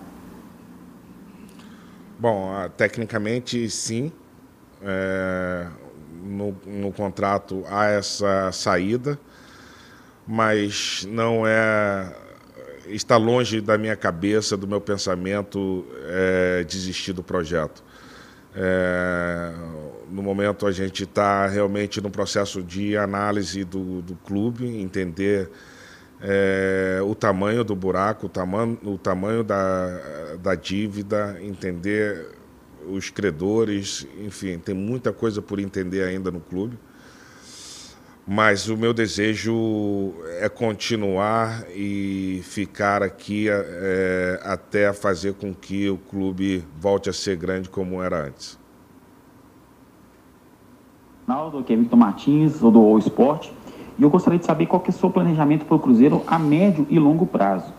Bom, 2.18 2.50
ah, 2.52 2.68
tecnicamente 2.68 3.68
sim. 3.70 4.12
É, 4.84 5.66
no, 6.24 6.54
no 6.66 6.92
contrato 6.92 7.62
há 7.68 7.86
essa 7.86 8.50
saída, 8.52 9.18
mas 10.26 11.06
não 11.10 11.46
é 11.46 12.12
está 12.86 13.16
longe 13.16 13.60
da 13.60 13.78
minha 13.78 13.96
cabeça, 13.96 14.56
do 14.56 14.66
meu 14.66 14.80
pensamento, 14.80 15.86
é, 16.08 16.64
desistir 16.64 17.12
do 17.12 17.22
projeto. 17.22 17.82
É, 18.54 19.52
no 20.10 20.22
momento 20.22 20.66
a 20.66 20.72
gente 20.72 21.04
está 21.04 21.46
realmente 21.46 22.00
no 22.00 22.10
processo 22.10 22.62
de 22.62 22.96
análise 22.96 23.64
do, 23.64 24.02
do 24.02 24.14
clube, 24.16 24.66
entender 24.66 25.50
é, 26.20 27.00
o 27.02 27.14
tamanho 27.14 27.64
do 27.64 27.74
buraco, 27.74 28.26
o 28.26 28.28
tamanho, 28.28 28.78
o 28.84 28.98
tamanho 28.98 29.42
da, 29.42 30.36
da 30.40 30.54
dívida, 30.54 31.38
entender 31.40 32.26
os 32.86 33.10
credores, 33.10 34.06
enfim, 34.20 34.58
tem 34.58 34.74
muita 34.74 35.12
coisa 35.12 35.40
por 35.40 35.58
entender 35.58 36.02
ainda 36.02 36.30
no 36.30 36.40
clube. 36.40 36.78
Mas 38.26 38.68
o 38.68 38.76
meu 38.76 38.94
desejo 38.94 40.14
é 40.38 40.48
continuar 40.48 41.64
e 41.74 42.40
ficar 42.44 43.02
aqui 43.02 43.48
é, 43.48 44.40
até 44.44 44.92
fazer 44.92 45.34
com 45.34 45.52
que 45.52 45.90
o 45.90 45.98
clube 45.98 46.64
volte 46.78 47.10
a 47.10 47.12
ser 47.12 47.36
grande 47.36 47.68
como 47.68 48.00
era 48.00 48.26
antes. 48.26 48.58
Ronaldo, 51.26 51.58
aqui 51.58 51.72
é 51.72 51.76
Victor 51.76 51.98
Martins, 51.98 52.60
do 52.60 52.80
O 52.80 52.98
Esporte. 52.98 53.52
E 53.98 54.02
eu 54.02 54.10
gostaria 54.10 54.38
de 54.38 54.44
saber 54.44 54.66
qual 54.66 54.80
que 54.80 54.90
é 54.90 54.94
o 54.94 54.96
seu 54.96 55.10
planejamento 55.10 55.64
para 55.64 55.76
o 55.76 55.78
Cruzeiro 55.78 56.22
a 56.26 56.38
médio 56.38 56.86
e 56.88 56.98
longo 56.98 57.26
prazo. 57.26 57.72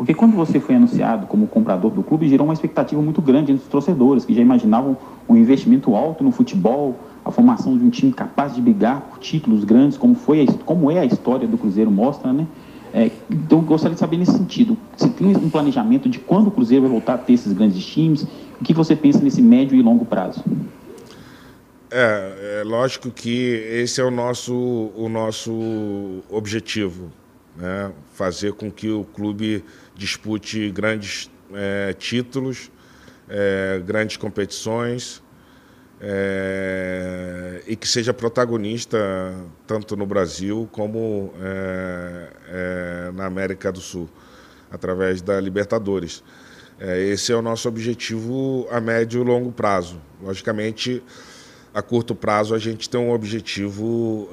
Porque 0.00 0.14
quando 0.14 0.34
você 0.34 0.58
foi 0.58 0.76
anunciado 0.76 1.26
como 1.26 1.46
comprador 1.46 1.90
do 1.90 2.02
clube, 2.02 2.26
gerou 2.26 2.46
uma 2.46 2.54
expectativa 2.54 3.02
muito 3.02 3.20
grande 3.20 3.52
entre 3.52 3.64
os 3.64 3.70
torcedores, 3.70 4.24
que 4.24 4.32
já 4.32 4.40
imaginavam 4.40 4.96
um 5.28 5.36
investimento 5.36 5.94
alto 5.94 6.24
no 6.24 6.30
futebol, 6.30 6.98
a 7.22 7.30
formação 7.30 7.76
de 7.76 7.84
um 7.84 7.90
time 7.90 8.10
capaz 8.10 8.54
de 8.54 8.62
brigar 8.62 9.02
por 9.02 9.18
títulos 9.18 9.62
grandes, 9.62 9.98
como, 9.98 10.14
foi 10.14 10.40
a, 10.40 10.52
como 10.64 10.90
é 10.90 11.00
a 11.00 11.04
história 11.04 11.46
do 11.46 11.58
Cruzeiro 11.58 11.90
mostra, 11.90 12.32
né? 12.32 12.46
É, 12.94 13.10
então, 13.30 13.60
gostaria 13.60 13.92
de 13.92 14.00
saber 14.00 14.16
nesse 14.16 14.32
sentido, 14.32 14.74
você 14.96 15.10
tem 15.10 15.36
um 15.36 15.50
planejamento 15.50 16.08
de 16.08 16.18
quando 16.18 16.46
o 16.46 16.50
Cruzeiro 16.50 16.84
vai 16.84 16.90
voltar 16.92 17.12
a 17.12 17.18
ter 17.18 17.34
esses 17.34 17.52
grandes 17.52 17.84
times? 17.84 18.22
O 18.58 18.64
que 18.64 18.72
você 18.72 18.96
pensa 18.96 19.20
nesse 19.20 19.42
médio 19.42 19.76
e 19.76 19.82
longo 19.82 20.06
prazo? 20.06 20.42
É, 21.90 22.60
é 22.62 22.64
lógico 22.64 23.10
que 23.10 23.52
esse 23.82 24.00
é 24.00 24.04
o 24.04 24.10
nosso, 24.10 24.54
o 24.96 25.10
nosso 25.10 26.22
objetivo, 26.30 27.10
né? 27.54 27.92
fazer 28.14 28.54
com 28.54 28.70
que 28.70 28.88
o 28.88 29.04
clube 29.04 29.62
dispute 30.00 30.70
grandes 30.70 31.30
é, 31.52 31.92
títulos, 31.92 32.70
é, 33.28 33.82
grandes 33.84 34.16
competições 34.16 35.22
é, 36.00 37.62
e 37.66 37.76
que 37.76 37.86
seja 37.86 38.14
protagonista 38.14 38.98
tanto 39.66 39.96
no 39.98 40.06
Brasil 40.06 40.66
como 40.72 41.34
é, 41.38 42.28
é, 42.48 43.12
na 43.12 43.26
América 43.26 43.70
do 43.70 43.80
Sul, 43.80 44.08
através 44.70 45.20
da 45.20 45.38
Libertadores. 45.38 46.24
É, 46.78 46.98
esse 46.98 47.30
é 47.30 47.36
o 47.36 47.42
nosso 47.42 47.68
objetivo 47.68 48.66
a 48.70 48.80
médio 48.80 49.20
e 49.20 49.24
longo 49.24 49.52
prazo. 49.52 50.00
Logicamente, 50.22 51.02
a 51.74 51.82
curto 51.82 52.14
prazo, 52.14 52.54
a 52.54 52.58
gente 52.58 52.88
tem 52.88 52.98
um 52.98 53.12
objetivo 53.12 54.30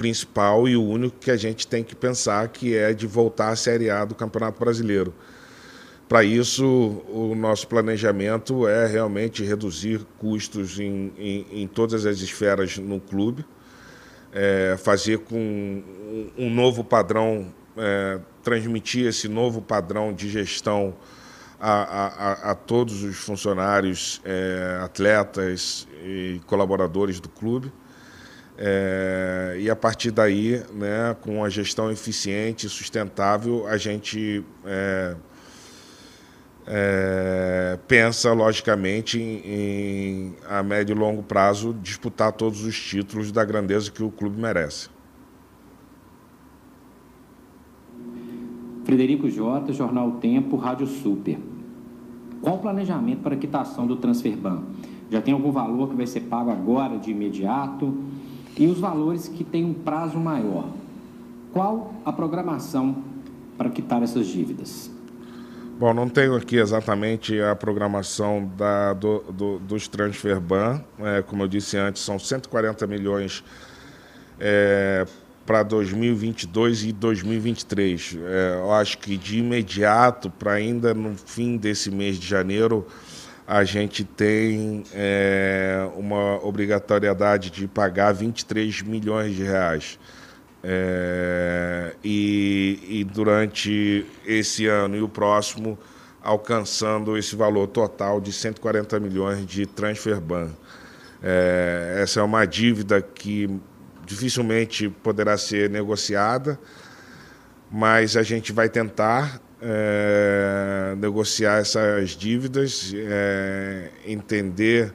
principal 0.00 0.66
e 0.66 0.78
o 0.78 0.82
único 0.82 1.18
que 1.18 1.30
a 1.30 1.36
gente 1.36 1.66
tem 1.66 1.84
que 1.84 1.94
pensar, 1.94 2.48
que 2.48 2.74
é 2.74 2.94
de 2.94 3.06
voltar 3.06 3.50
à 3.50 3.56
Série 3.56 3.90
A 3.90 4.02
do 4.02 4.14
Campeonato 4.14 4.58
Brasileiro. 4.58 5.12
Para 6.08 6.24
isso, 6.24 6.64
o 7.06 7.34
nosso 7.34 7.68
planejamento 7.68 8.66
é 8.66 8.86
realmente 8.86 9.44
reduzir 9.44 10.00
custos 10.16 10.80
em, 10.80 11.12
em, 11.18 11.46
em 11.52 11.66
todas 11.66 12.06
as 12.06 12.20
esferas 12.20 12.78
no 12.78 12.98
clube, 12.98 13.44
é, 14.32 14.74
fazer 14.78 15.18
com 15.18 15.82
um 16.38 16.48
novo 16.48 16.82
padrão, 16.82 17.52
é, 17.76 18.20
transmitir 18.42 19.06
esse 19.06 19.28
novo 19.28 19.60
padrão 19.60 20.14
de 20.14 20.30
gestão 20.30 20.96
a, 21.60 21.72
a, 21.72 22.52
a 22.52 22.54
todos 22.54 23.02
os 23.02 23.18
funcionários, 23.18 24.22
é, 24.24 24.80
atletas 24.82 25.86
e 26.02 26.40
colaboradores 26.46 27.20
do 27.20 27.28
clube. 27.28 27.70
É, 28.62 29.56
e 29.58 29.70
a 29.70 29.74
partir 29.74 30.10
daí, 30.10 30.62
né, 30.74 31.16
com 31.22 31.42
a 31.42 31.48
gestão 31.48 31.90
eficiente 31.90 32.66
e 32.66 32.68
sustentável, 32.68 33.66
a 33.66 33.78
gente 33.78 34.44
é, 34.66 35.16
é, 36.66 37.78
pensa, 37.88 38.34
logicamente, 38.34 39.18
em, 39.18 39.40
em, 39.46 40.36
a 40.46 40.62
médio 40.62 40.94
e 40.94 40.98
longo 40.98 41.22
prazo, 41.22 41.74
disputar 41.82 42.32
todos 42.32 42.62
os 42.62 42.78
títulos 42.78 43.32
da 43.32 43.42
grandeza 43.46 43.90
que 43.90 44.02
o 44.02 44.10
clube 44.10 44.38
merece. 44.38 44.90
Frederico 48.84 49.30
Jota, 49.30 49.72
Jornal 49.72 50.12
Tempo, 50.20 50.56
Rádio 50.56 50.86
Super. 50.86 51.38
Qual 52.42 52.56
o 52.56 52.58
planejamento 52.58 53.22
para 53.22 53.34
a 53.34 53.38
quitação 53.38 53.86
do 53.86 53.96
Transferban? 53.96 54.64
Já 55.10 55.22
tem 55.22 55.32
algum 55.32 55.50
valor 55.50 55.88
que 55.88 55.96
vai 55.96 56.06
ser 56.06 56.20
pago 56.20 56.50
agora, 56.50 56.98
de 56.98 57.10
imediato? 57.10 58.09
E 58.60 58.66
os 58.66 58.78
valores 58.78 59.26
que 59.26 59.42
têm 59.42 59.64
um 59.64 59.72
prazo 59.72 60.18
maior? 60.18 60.68
Qual 61.50 61.94
a 62.04 62.12
programação 62.12 63.02
para 63.56 63.70
quitar 63.70 64.02
essas 64.02 64.26
dívidas? 64.26 64.90
Bom, 65.78 65.94
não 65.94 66.10
tenho 66.10 66.36
aqui 66.36 66.56
exatamente 66.56 67.40
a 67.40 67.56
programação 67.56 68.50
da, 68.58 68.92
do, 68.92 69.20
do, 69.32 69.58
dos 69.60 69.88
Transferban. 69.88 70.84
É, 70.98 71.22
como 71.22 71.44
eu 71.44 71.48
disse 71.48 71.78
antes, 71.78 72.02
são 72.02 72.18
140 72.18 72.86
milhões 72.86 73.42
é, 74.38 75.06
para 75.46 75.62
2022 75.62 76.84
e 76.84 76.92
2023. 76.92 78.18
É, 78.22 78.58
eu 78.58 78.72
acho 78.72 78.98
que 78.98 79.16
de 79.16 79.38
imediato, 79.38 80.28
para 80.28 80.52
ainda 80.52 80.92
no 80.92 81.16
fim 81.16 81.56
desse 81.56 81.90
mês 81.90 82.18
de 82.18 82.26
janeiro, 82.26 82.86
a 83.50 83.64
gente 83.64 84.04
tem 84.04 84.84
é, 84.94 85.84
uma 85.96 86.36
obrigatoriedade 86.46 87.50
de 87.50 87.66
pagar 87.66 88.12
23 88.12 88.82
milhões 88.82 89.34
de 89.34 89.42
reais. 89.42 89.98
É, 90.62 91.96
e, 92.04 92.78
e, 92.88 93.04
durante 93.04 94.06
esse 94.24 94.68
ano 94.68 94.96
e 94.96 95.02
o 95.02 95.08
próximo, 95.08 95.76
alcançando 96.22 97.18
esse 97.18 97.34
valor 97.34 97.66
total 97.66 98.20
de 98.20 98.32
140 98.32 99.00
milhões 99.00 99.44
de 99.44 99.66
transferban. 99.66 100.50
É, 101.20 101.98
essa 102.04 102.20
é 102.20 102.22
uma 102.22 102.46
dívida 102.46 103.02
que 103.02 103.50
dificilmente 104.06 104.88
poderá 104.88 105.36
ser 105.36 105.68
negociada, 105.68 106.56
mas 107.68 108.16
a 108.16 108.22
gente 108.22 108.52
vai 108.52 108.68
tentar 108.68 109.40
é, 109.62 110.94
negociar 110.98 111.58
essas 111.58 112.10
dívidas, 112.10 112.92
é, 112.94 113.90
entender 114.06 114.94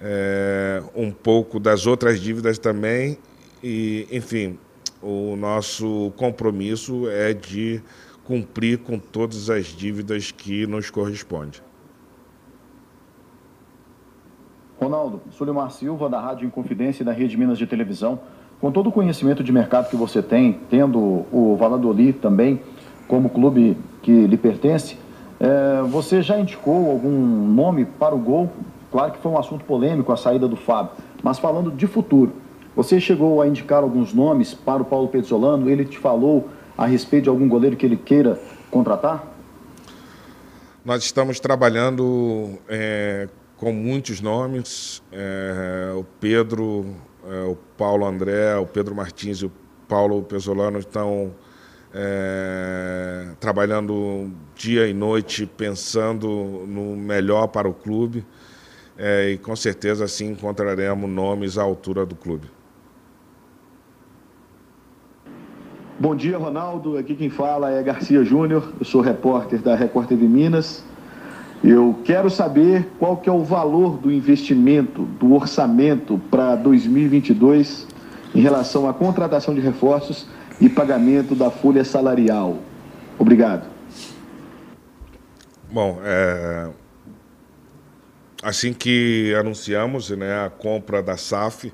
é, 0.00 0.82
um 0.94 1.10
pouco 1.10 1.60
das 1.60 1.86
outras 1.86 2.20
dívidas 2.20 2.58
também 2.58 3.18
e, 3.62 4.06
enfim, 4.10 4.58
o 5.02 5.36
nosso 5.36 6.12
compromisso 6.16 7.08
é 7.08 7.34
de 7.34 7.82
cumprir 8.24 8.78
com 8.78 8.98
todas 8.98 9.50
as 9.50 9.66
dívidas 9.66 10.30
que 10.30 10.66
nos 10.66 10.90
correspondem. 10.90 11.60
Ronaldo, 14.78 15.20
Sulimar 15.32 15.70
Silva, 15.70 16.08
da 16.08 16.18
Rádio 16.18 16.46
Inconfidência 16.46 17.02
e 17.02 17.06
da 17.06 17.12
Rede 17.12 17.36
Minas 17.36 17.58
de 17.58 17.66
Televisão. 17.66 18.20
Com 18.60 18.70
todo 18.72 18.88
o 18.88 18.92
conhecimento 18.92 19.44
de 19.44 19.52
mercado 19.52 19.90
que 19.90 19.96
você 19.96 20.22
tem, 20.22 20.60
tendo 20.70 20.98
o 21.30 21.56
Valladolid 21.58 22.18
também 22.18 22.62
como 23.10 23.28
clube 23.28 23.76
que 24.02 24.24
lhe 24.28 24.36
pertence, 24.36 24.96
é, 25.40 25.82
você 25.82 26.22
já 26.22 26.38
indicou 26.38 26.88
algum 26.88 27.10
nome 27.48 27.84
para 27.84 28.14
o 28.14 28.18
gol? 28.18 28.48
Claro 28.92 29.10
que 29.10 29.18
foi 29.18 29.32
um 29.32 29.36
assunto 29.36 29.64
polêmico 29.64 30.12
a 30.12 30.16
saída 30.16 30.46
do 30.46 30.54
Fábio, 30.54 30.92
mas 31.20 31.36
falando 31.40 31.72
de 31.72 31.88
futuro, 31.88 32.32
você 32.76 33.00
chegou 33.00 33.42
a 33.42 33.48
indicar 33.48 33.82
alguns 33.82 34.14
nomes 34.14 34.54
para 34.54 34.80
o 34.80 34.84
Paulo 34.84 35.08
Pezzolano? 35.08 35.68
Ele 35.68 35.84
te 35.84 35.98
falou 35.98 36.48
a 36.78 36.86
respeito 36.86 37.24
de 37.24 37.28
algum 37.28 37.48
goleiro 37.48 37.76
que 37.76 37.84
ele 37.84 37.96
queira 37.96 38.40
contratar? 38.70 39.26
Nós 40.84 41.02
estamos 41.02 41.40
trabalhando 41.40 42.58
é, 42.68 43.28
com 43.56 43.72
muitos 43.72 44.20
nomes. 44.20 45.02
É, 45.10 45.92
o 45.96 46.04
Pedro, 46.20 46.86
é, 47.28 47.42
o 47.42 47.56
Paulo 47.76 48.06
André, 48.06 48.56
o 48.56 48.66
Pedro 48.66 48.94
Martins 48.94 49.38
e 49.38 49.46
o 49.46 49.52
Paulo 49.88 50.22
Pezzolano 50.22 50.78
estão 50.78 51.32
é, 51.94 53.28
trabalhando 53.38 54.30
dia 54.54 54.86
e 54.86 54.94
noite, 54.94 55.46
pensando 55.46 56.28
no 56.66 56.96
melhor 56.96 57.48
para 57.48 57.68
o 57.68 57.74
clube. 57.74 58.24
É, 58.96 59.30
e 59.30 59.38
com 59.38 59.56
certeza 59.56 60.04
assim 60.04 60.32
encontraremos 60.32 61.08
nomes 61.08 61.56
à 61.56 61.62
altura 61.62 62.04
do 62.04 62.14
clube. 62.14 62.48
Bom 65.98 66.14
dia, 66.14 66.38
Ronaldo. 66.38 66.96
Aqui 66.96 67.14
quem 67.14 67.28
fala 67.28 67.70
é 67.70 67.82
Garcia 67.82 68.24
Júnior. 68.24 68.72
Eu 68.78 68.84
sou 68.86 69.00
repórter 69.00 69.60
da 69.60 69.74
Record 69.74 70.08
TV 70.08 70.26
Minas. 70.26 70.84
Eu 71.62 71.98
quero 72.04 72.30
saber 72.30 72.88
qual 72.98 73.18
que 73.18 73.28
é 73.28 73.32
o 73.32 73.44
valor 73.44 73.98
do 73.98 74.10
investimento, 74.10 75.02
do 75.02 75.34
orçamento 75.34 76.18
para 76.30 76.56
2022 76.56 77.86
em 78.34 78.40
relação 78.40 78.88
à 78.88 78.94
contratação 78.94 79.54
de 79.54 79.60
reforços 79.60 80.26
e 80.60 80.68
pagamento 80.68 81.34
da 81.34 81.50
folha 81.50 81.84
salarial. 81.84 82.58
Obrigado. 83.18 83.68
Bom, 85.70 86.00
é... 86.02 86.68
assim 88.42 88.72
que 88.72 89.34
anunciamos 89.38 90.10
né, 90.10 90.44
a 90.44 90.50
compra 90.50 91.02
da 91.02 91.16
SAF, 91.16 91.72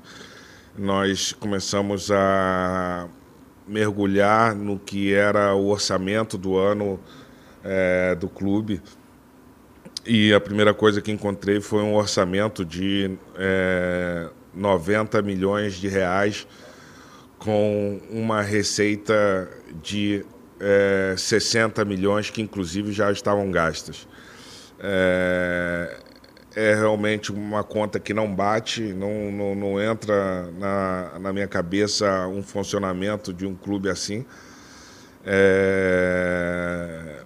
nós 0.77 1.33
começamos 1.33 2.11
a 2.11 3.07
mergulhar 3.67 4.55
no 4.55 4.79
que 4.79 5.13
era 5.13 5.53
o 5.53 5.67
orçamento 5.67 6.37
do 6.37 6.55
ano 6.55 6.99
é, 7.63 8.15
do 8.15 8.29
clube. 8.29 8.81
E 10.05 10.33
a 10.33 10.39
primeira 10.39 10.73
coisa 10.73 11.01
que 11.01 11.11
encontrei 11.11 11.59
foi 11.59 11.81
um 11.81 11.95
orçamento 11.95 12.63
de 12.63 13.17
é, 13.35 14.29
90 14.53 15.21
milhões 15.21 15.73
de 15.73 15.89
reais 15.89 16.47
com 17.37 18.01
uma 18.09 18.41
receita 18.41 19.49
de 19.81 20.25
é, 20.59 21.15
60 21.17 21.85
milhões 21.85 22.29
que 22.29 22.41
inclusive 22.41 22.91
já 22.91 23.11
estavam 23.11 23.51
gastas. 23.51 24.07
É, 24.79 25.97
é 26.55 26.73
realmente 26.73 27.31
uma 27.31 27.63
conta 27.63 27.99
que 27.99 28.13
não 28.13 28.33
bate, 28.33 28.81
não, 28.81 29.31
não, 29.31 29.55
não 29.55 29.81
entra 29.81 30.49
na, 30.57 31.19
na, 31.19 31.33
minha 31.33 31.47
cabeça 31.47 32.27
um 32.27 32.41
funcionamento 32.41 33.31
de 33.31 33.45
um 33.45 33.53
clube 33.53 33.89
assim. 33.89 34.25
É... 35.23 37.23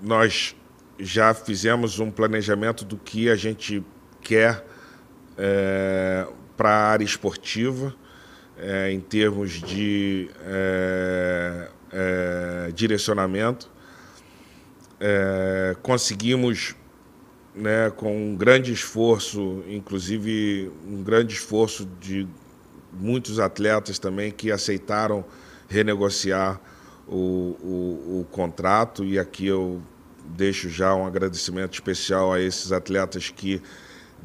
Nós 0.00 0.54
já 0.98 1.34
fizemos 1.34 1.98
um 1.98 2.10
planejamento 2.10 2.84
do 2.84 2.96
que 2.96 3.28
a 3.28 3.34
gente 3.34 3.82
quer 4.20 4.64
é, 5.36 6.26
para 6.56 6.70
a 6.70 6.88
área 6.90 7.04
esportiva, 7.04 7.94
é, 8.58 8.90
em 8.92 9.00
termos 9.00 9.52
de 9.52 10.30
é, 10.44 11.68
é, 11.92 12.72
direcionamento. 12.72 13.70
É, 15.00 15.76
conseguimos 15.82 16.74
né, 17.54 17.90
com 17.90 18.30
um 18.30 18.36
grande 18.36 18.72
esforço, 18.72 19.62
inclusive 19.68 20.70
um 20.86 21.02
grande 21.02 21.34
esforço 21.34 21.88
de 22.00 22.26
muitos 22.92 23.38
atletas 23.38 23.98
também 23.98 24.30
que 24.30 24.50
aceitaram 24.50 25.24
renegociar 25.68 26.60
o, 27.06 27.56
o, 27.60 28.20
o 28.20 28.26
contrato, 28.30 29.04
e 29.04 29.18
aqui 29.18 29.46
eu 29.46 29.82
deixo 30.24 30.68
já 30.68 30.94
um 30.94 31.06
agradecimento 31.06 31.74
especial 31.74 32.32
a 32.32 32.40
esses 32.40 32.72
atletas 32.72 33.28
que 33.28 33.60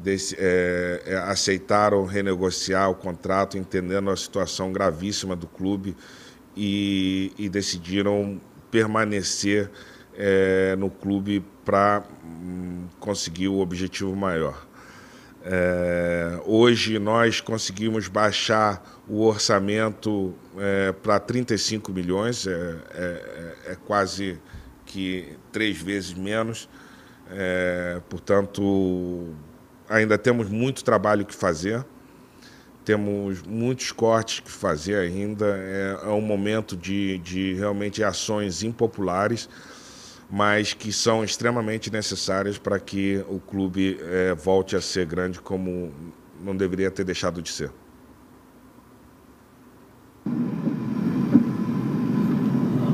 desse, 0.02 0.36
é, 0.38 1.02
é, 1.06 1.16
aceitaram 1.16 2.04
renegociar 2.04 2.90
o 2.90 2.94
contrato, 2.94 3.58
entendendo 3.58 4.10
a 4.10 4.16
situação 4.16 4.72
gravíssima 4.72 5.36
do 5.36 5.46
clube 5.46 5.96
e, 6.56 7.32
e 7.38 7.48
decidiram 7.48 8.40
permanecer 8.70 9.70
é, 10.16 10.74
no 10.76 10.90
clube 10.90 11.44
para 11.64 12.02
hum, 12.24 12.86
conseguir 12.98 13.48
o 13.48 13.58
objetivo 13.58 14.14
maior. 14.16 14.66
É, 15.42 16.38
hoje 16.44 16.98
nós 16.98 17.40
conseguimos 17.40 18.08
baixar 18.08 19.00
o 19.08 19.24
orçamento 19.24 20.34
é, 20.58 20.92
para 20.92 21.18
35 21.18 21.92
milhões, 21.92 22.46
é, 22.46 22.52
é, 22.90 23.56
é, 23.66 23.76
quase 23.86 24.38
que 24.84 25.36
três 25.50 25.80
vezes 25.80 26.12
menos. 26.12 26.68
É, 27.30 28.00
portanto, 28.08 29.32
ainda 29.90 30.16
temos 30.16 30.48
muito 30.48 30.82
trabalho 30.82 31.26
que 31.26 31.34
fazer, 31.34 31.84
temos 32.84 33.42
muitos 33.42 33.92
cortes 33.92 34.40
que 34.40 34.50
fazer 34.50 34.96
ainda. 34.96 35.46
É, 35.46 36.08
um 36.08 36.22
momento 36.22 36.76
de, 36.76 37.18
de 37.18 37.54
realmente 37.54 38.02
ações 38.02 38.62
impopulares 38.62 39.48
mas 40.30 40.72
que 40.72 40.92
são 40.92 41.24
extremamente 41.24 41.90
necessárias 41.90 42.56
para 42.56 42.78
que 42.78 43.24
o 43.28 43.40
clube 43.40 43.98
é, 44.00 44.32
volte 44.32 44.76
a 44.76 44.80
ser 44.80 45.04
grande 45.04 45.40
como 45.40 45.92
não 46.40 46.56
deveria 46.56 46.90
ter 46.90 47.04
deixado 47.04 47.42
de 47.42 47.50
ser. 47.50 47.70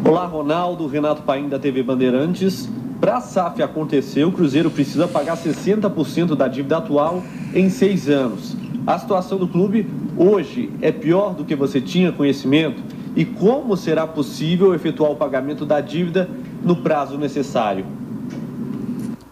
Olá, 0.02 0.24
Ronaldo, 0.24 0.86
Renato 0.86 1.22
Paim 1.22 1.48
da 1.48 1.58
TV 1.58 1.82
Bandeirantes. 1.82 2.68
Para 3.00 3.18
a 3.18 3.20
SAF 3.20 3.62
acontecer, 3.62 4.24
o 4.24 4.32
Cruzeiro 4.32 4.70
precisa 4.70 5.06
pagar 5.06 5.36
60% 5.36 6.34
da 6.34 6.48
dívida 6.48 6.78
atual 6.78 7.22
em 7.54 7.68
seis 7.68 8.08
anos. 8.08 8.56
A 8.86 8.98
situação 8.98 9.36
do 9.36 9.46
clube 9.46 9.86
hoje 10.16 10.72
é 10.80 10.90
pior 10.90 11.34
do 11.34 11.44
que 11.44 11.54
você 11.54 11.80
tinha 11.80 12.10
conhecimento? 12.10 12.82
E 13.14 13.24
como 13.24 13.76
será 13.76 14.06
possível 14.06 14.74
efetuar 14.74 15.10
o 15.10 15.16
pagamento 15.16 15.66
da 15.66 15.80
dívida 15.80 16.28
no 16.62 16.76
prazo 16.76 17.18
necessário? 17.18 17.84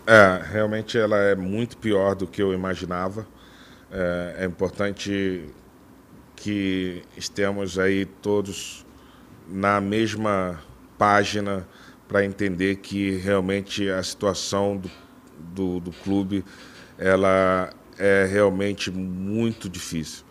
É, 0.07 0.43
realmente 0.51 0.99
ela 0.99 1.17
é 1.17 1.35
muito 1.35 1.79
pior 1.79 2.15
do 2.15 2.27
que 2.27 2.43
eu 2.43 2.53
imaginava. 2.53 3.27
É, 3.91 4.37
é 4.41 4.45
importante 4.45 5.49
que 6.37 7.03
estemos 7.17 7.79
aí 7.79 8.05
todos 8.05 8.85
na 9.49 9.81
mesma 9.81 10.61
página 10.99 11.67
para 12.09 12.25
entender 12.25 12.77
que 12.77 13.17
realmente 13.17 13.89
a 13.89 14.03
situação 14.03 14.77
do, 14.77 14.91
do, 15.39 15.81
do, 15.81 15.93
clube 15.93 16.45
ela 16.99 17.71
é 17.99 18.27
realmente 18.31 18.91
muito 18.91 19.69
difícil. 19.69 20.25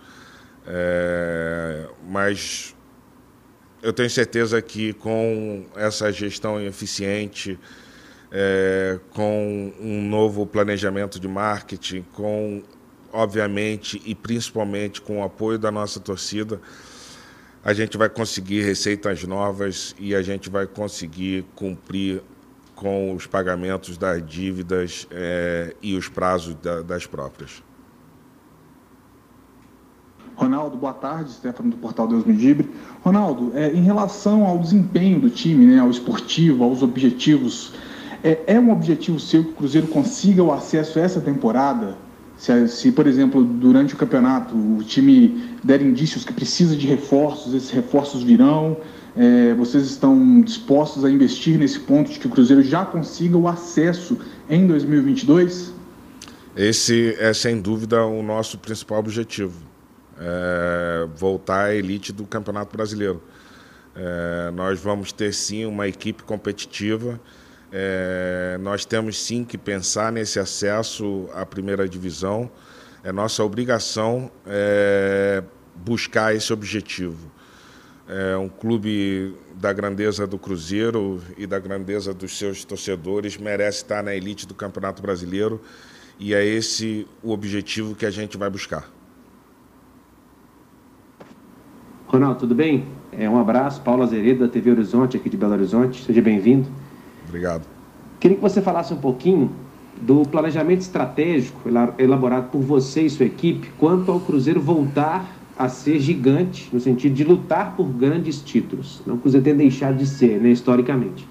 É, 0.65 1.87
mas 2.07 2.75
eu 3.81 3.91
tenho 3.91 4.09
certeza 4.09 4.61
que 4.61 4.93
com 4.93 5.65
essa 5.75 6.11
gestão 6.11 6.61
eficiente, 6.61 7.59
é, 8.31 8.99
com 9.11 9.73
um 9.79 10.01
novo 10.07 10.47
planejamento 10.47 11.19
de 11.19 11.27
marketing, 11.27 12.03
com, 12.13 12.63
obviamente, 13.11 14.01
e 14.05 14.15
principalmente 14.15 15.01
com 15.01 15.19
o 15.19 15.23
apoio 15.23 15.59
da 15.59 15.69
nossa 15.69 15.99
torcida, 15.99 16.61
a 17.63 17.73
gente 17.73 17.97
vai 17.97 18.09
conseguir 18.09 18.61
receitas 18.61 19.23
novas 19.23 19.95
e 19.97 20.13
a 20.13 20.21
gente 20.21 20.49
vai 20.49 20.67
conseguir 20.67 21.45
cumprir 21.55 22.21
com 22.75 23.15
os 23.15 23.25
pagamentos 23.25 23.97
das 23.97 24.25
dívidas 24.25 25.07
é, 25.09 25.73
e 25.81 25.95
os 25.95 26.09
prazos 26.09 26.55
da, 26.55 26.81
das 26.81 27.05
próprias. 27.05 27.63
Ronaldo, 30.35 30.75
boa 30.75 30.93
tarde, 30.93 31.31
Stefano 31.31 31.69
do 31.69 31.77
Portal 31.77 32.07
Deus 32.07 32.25
Medibre. 32.25 32.69
Ronaldo, 33.01 33.51
é, 33.55 33.71
em 33.71 33.83
relação 33.83 34.45
ao 34.45 34.57
desempenho 34.57 35.19
do 35.21 35.29
time, 35.29 35.65
né, 35.65 35.79
ao 35.79 35.89
esportivo, 35.89 36.63
aos 36.63 36.81
objetivos, 36.81 37.73
é, 38.23 38.41
é, 38.47 38.59
um 38.59 38.71
objetivo 38.71 39.19
seu 39.19 39.43
que 39.43 39.51
o 39.51 39.53
Cruzeiro 39.53 39.87
consiga 39.87 40.43
o 40.43 40.51
acesso 40.51 40.99
essa 40.99 41.21
temporada? 41.21 41.95
Se, 42.43 42.67
se, 42.67 42.91
por 42.91 43.07
exemplo, 43.07 43.41
durante 43.41 43.93
o 43.93 43.97
campeonato 43.97 44.53
o 44.53 44.83
time 44.83 45.57
der 45.63 45.81
indícios 45.81 46.25
que 46.25 46.33
precisa 46.33 46.75
de 46.75 46.85
reforços, 46.85 47.53
esses 47.53 47.69
reforços 47.69 48.21
virão, 48.21 48.75
é, 49.15 49.53
vocês 49.53 49.85
estão 49.85 50.41
dispostos 50.41 51.05
a 51.05 51.09
investir 51.09 51.57
nesse 51.57 51.79
ponto 51.79 52.11
de 52.11 52.19
que 52.19 52.27
o 52.27 52.29
Cruzeiro 52.29 52.61
já 52.61 52.83
consiga 52.83 53.37
o 53.37 53.47
acesso 53.47 54.17
em 54.49 54.67
2022? 54.67 55.73
Esse 56.53 57.15
é, 57.17 57.33
sem 57.33 57.61
dúvida, 57.61 58.05
o 58.05 58.21
nosso 58.21 58.57
principal 58.57 58.99
objetivo 58.99 59.63
é, 60.19 61.07
voltar 61.15 61.67
à 61.67 61.73
elite 61.73 62.11
do 62.11 62.25
Campeonato 62.25 62.75
Brasileiro. 62.75 63.23
É, 63.95 64.51
nós 64.51 64.81
vamos 64.81 65.13
ter 65.13 65.33
sim 65.33 65.65
uma 65.65 65.87
equipe 65.87 66.23
competitiva. 66.23 67.21
É, 67.75 68.55
nós 68.61 68.85
temos 68.85 69.19
sim 69.19 69.43
que 69.43 69.57
pensar 69.57 70.11
nesse 70.11 70.39
acesso 70.39 71.27
à 71.33 71.43
primeira 71.43 71.89
divisão. 71.89 72.47
É 73.03 73.11
nossa 73.11 73.43
obrigação 73.43 74.29
é, 74.45 75.43
buscar 75.75 76.35
esse 76.35 76.53
objetivo. 76.53 77.31
É 78.07 78.37
um 78.37 78.47
clube 78.47 79.35
da 79.55 79.73
grandeza 79.73 80.27
do 80.27 80.37
Cruzeiro 80.37 81.19
e 81.35 81.47
da 81.47 81.57
grandeza 81.57 82.13
dos 82.13 82.37
seus 82.37 82.63
torcedores 82.63 83.37
merece 83.37 83.77
estar 83.77 84.03
na 84.03 84.13
elite 84.13 84.45
do 84.45 84.53
Campeonato 84.53 85.01
Brasileiro 85.01 85.59
e 86.19 86.33
é 86.35 86.45
esse 86.45 87.07
o 87.23 87.31
objetivo 87.31 87.95
que 87.95 88.05
a 88.05 88.11
gente 88.11 88.37
vai 88.37 88.51
buscar. 88.51 88.87
Ronaldo, 92.05 92.41
tudo 92.41 92.53
bem? 92.53 92.85
É, 93.11 93.27
um 93.27 93.39
abraço, 93.39 93.81
Paulo 93.81 94.03
Azeredo, 94.03 94.45
da 94.45 94.47
TV 94.47 94.69
Horizonte, 94.69 95.17
aqui 95.17 95.27
de 95.27 95.37
Belo 95.37 95.53
Horizonte. 95.53 96.03
Seja 96.03 96.21
bem-vindo. 96.21 96.69
Obrigado. 97.33 97.65
Queria 98.19 98.37
que 98.37 98.43
você 98.43 98.61
falasse 98.61 98.93
um 98.93 98.97
pouquinho 98.97 99.51
do 99.99 100.21
planejamento 100.21 100.81
estratégico 100.81 101.67
elaborado 101.97 102.51
por 102.51 102.61
você 102.61 103.01
e 103.01 103.09
sua 103.09 103.25
equipe 103.25 103.71
quanto 103.79 104.11
ao 104.11 104.19
Cruzeiro 104.19 104.61
voltar 104.61 105.35
a 105.57 105.67
ser 105.67 105.99
gigante, 105.99 106.69
no 106.71 106.79
sentido 106.79 107.15
de 107.15 107.23
lutar 107.23 107.75
por 107.75 107.85
grandes 107.85 108.39
títulos. 108.39 109.01
Não 109.07 109.15
que 109.15 109.19
o 109.19 109.21
Cruzeiro 109.23 109.43
tenha 109.43 109.55
deixado 109.55 109.97
de 109.97 110.05
ser, 110.05 110.39
né, 110.39 110.49
historicamente. 110.49 111.27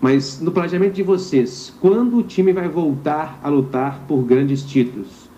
Mas 0.00 0.40
no 0.40 0.52
planejamento 0.52 0.94
de 0.94 1.02
vocês, 1.02 1.74
quando 1.80 2.18
o 2.18 2.22
time 2.22 2.52
vai 2.52 2.68
voltar 2.68 3.40
a 3.42 3.48
lutar 3.48 4.04
por 4.06 4.22
grandes 4.22 4.62
títulos? 4.62 5.28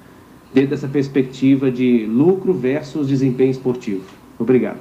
Dentro 0.52 0.70
dessa 0.70 0.88
perspectiva 0.88 1.70
de 1.70 2.04
lucro 2.04 2.52
versus 2.52 3.08
desempenho 3.08 3.50
esportivo. 3.50 4.04
Obrigado. 4.38 4.78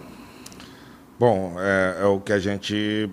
Bom, 1.18 1.56
é, 1.58 2.00
é 2.02 2.06
o 2.06 2.20
que 2.20 2.34
a 2.34 2.40
gente 2.40 3.10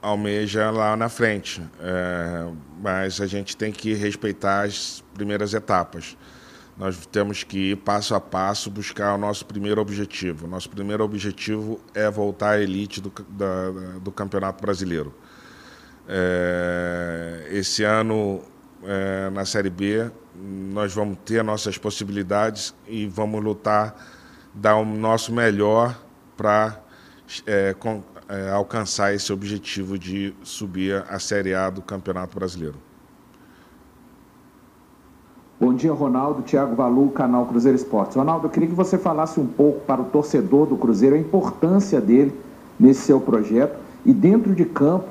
almeja 0.00 0.70
lá 0.70 0.96
na 0.96 1.08
frente, 1.08 1.62
é, 1.80 2.52
mas 2.80 3.20
a 3.20 3.26
gente 3.26 3.56
tem 3.56 3.72
que 3.72 3.94
respeitar 3.94 4.62
as 4.62 5.02
primeiras 5.14 5.54
etapas. 5.54 6.16
Nós 6.76 7.06
temos 7.06 7.42
que 7.42 7.72
ir 7.72 7.76
passo 7.76 8.14
a 8.14 8.20
passo 8.20 8.70
buscar 8.70 9.14
o 9.14 9.18
nosso 9.18 9.44
primeiro 9.44 9.80
objetivo. 9.80 10.46
Nosso 10.46 10.70
primeiro 10.70 11.02
objetivo 11.02 11.80
é 11.92 12.08
voltar 12.08 12.50
à 12.50 12.60
elite 12.60 13.00
do, 13.00 13.12
da, 13.28 13.70
do 14.00 14.12
Campeonato 14.12 14.62
Brasileiro. 14.62 15.12
É, 16.06 17.48
esse 17.50 17.82
ano, 17.82 18.42
é, 18.84 19.28
na 19.30 19.44
Série 19.44 19.70
B, 19.70 20.08
nós 20.36 20.94
vamos 20.94 21.18
ter 21.24 21.42
nossas 21.42 21.76
possibilidades 21.76 22.72
e 22.86 23.08
vamos 23.08 23.42
lutar 23.42 23.96
dar 24.54 24.76
o 24.76 24.84
nosso 24.84 25.32
melhor 25.32 25.98
para 26.36 26.80
é, 27.44 27.74
é, 28.28 28.50
alcançar 28.50 29.14
esse 29.14 29.32
objetivo 29.32 29.98
de 29.98 30.34
subir 30.42 31.04
a 31.08 31.18
Série 31.18 31.54
A 31.54 31.70
do 31.70 31.80
Campeonato 31.80 32.36
Brasileiro. 32.36 32.76
Bom 35.60 35.74
dia, 35.74 35.92
Ronaldo. 35.92 36.42
Tiago 36.42 36.76
Valu, 36.76 37.10
canal 37.10 37.46
Cruzeiro 37.46 37.76
Esportes. 37.76 38.16
Ronaldo, 38.16 38.46
eu 38.46 38.50
queria 38.50 38.68
que 38.68 38.74
você 38.74 38.96
falasse 38.96 39.40
um 39.40 39.46
pouco 39.46 39.80
para 39.80 40.00
o 40.00 40.04
torcedor 40.04 40.66
do 40.66 40.76
Cruzeiro 40.76 41.16
a 41.16 41.18
importância 41.18 42.00
dele 42.00 42.32
nesse 42.78 43.00
seu 43.00 43.20
projeto 43.20 43.76
e 44.06 44.12
dentro 44.12 44.54
de 44.54 44.64
campo, 44.64 45.08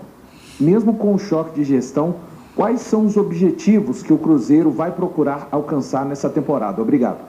mesmo 0.57 0.95
com 0.95 1.13
o 1.13 1.19
choque 1.19 1.53
de 1.53 1.65
gestão, 1.65 2.15
quais 2.55 2.79
são 2.79 3.05
os 3.05 3.17
objetivos 3.17 4.01
que 4.01 4.13
o 4.13 4.17
Cruzeiro 4.17 4.71
vai 4.71 4.91
procurar 4.91 5.49
alcançar 5.51 6.05
nessa 6.05 6.29
temporada? 6.29 6.81
Obrigado. 6.81 7.19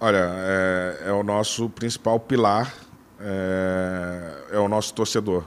Olha, 0.00 0.18
é, 0.18 1.04
é 1.06 1.12
o 1.12 1.22
nosso 1.22 1.70
principal 1.70 2.18
pilar, 2.18 2.74
é, 3.24 4.56
é 4.56 4.58
o 4.58 4.68
nosso 4.68 4.92
torcedor. 4.92 5.44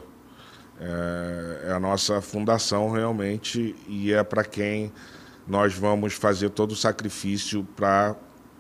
É, 0.79 1.69
é, 1.69 1.71
a 1.71 1.79
nossa 1.79 2.21
fundação 2.21 2.91
realmente 2.91 3.75
e 3.87 4.13
é 4.13 4.23
para 4.23 4.43
quem 4.43 4.91
nós 5.47 5.73
vamos 5.73 6.13
fazer 6.13 6.51
todo 6.51 6.73
o 6.73 6.75
sacrifício 6.75 7.67
para 7.75 8.15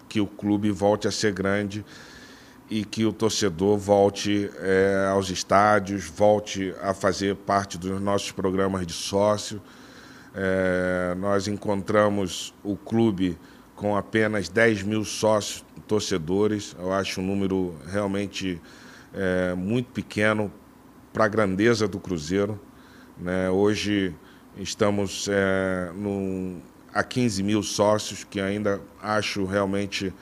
que 0.09 0.19
o 0.19 0.25
clube 0.25 0.71
volte 0.71 1.07
a 1.07 1.11
ser 1.11 1.31
grande 1.31 1.85
e 2.69 2.83
que 2.83 3.05
o 3.05 3.13
torcedor 3.13 3.77
volte 3.77 4.49
é, 4.59 5.09
aos 5.11 5.29
estádios, 5.29 6.05
volte 6.05 6.73
a 6.81 6.93
fazer 6.93 7.35
parte 7.35 7.77
dos 7.77 8.01
nossos 8.01 8.31
programas 8.31 8.85
de 8.87 8.93
sócio. 8.93 9.61
É, 10.33 11.13
nós 11.19 11.47
encontramos 11.47 12.53
o 12.63 12.75
clube 12.75 13.37
com 13.75 13.95
apenas 13.95 14.49
10 14.49 14.83
mil 14.83 15.05
sócios 15.05 15.63
torcedores. 15.87 16.75
Eu 16.79 16.91
acho 16.91 17.21
um 17.21 17.25
número 17.25 17.75
realmente 17.91 18.59
é, 19.13 19.53
muito 19.53 19.91
pequeno 19.91 20.51
para 21.13 21.25
a 21.25 21.27
grandeza 21.27 21.87
do 21.87 21.99
Cruzeiro. 21.99 22.59
Né? 23.17 23.49
Hoje 23.49 24.15
estamos 24.57 25.27
é, 25.29 25.91
no, 25.95 26.61
a 26.93 27.03
15 27.03 27.43
mil 27.43 27.63
sócios, 27.63 28.23
que 28.23 28.39
ainda 28.39 28.81
acho 29.01 29.45
realmente 29.45 30.13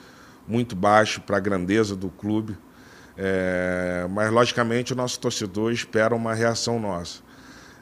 muito 0.46 0.76
baixo 0.76 1.20
para 1.20 1.36
a 1.36 1.40
grandeza 1.40 1.96
do 1.96 2.08
clube. 2.08 2.56
É, 3.16 4.06
mas, 4.10 4.30
logicamente, 4.30 4.92
o 4.92 4.96
nosso 4.96 5.18
torcedor 5.18 5.72
espera 5.72 6.14
uma 6.14 6.34
reação 6.34 6.78
nossa. 6.78 7.22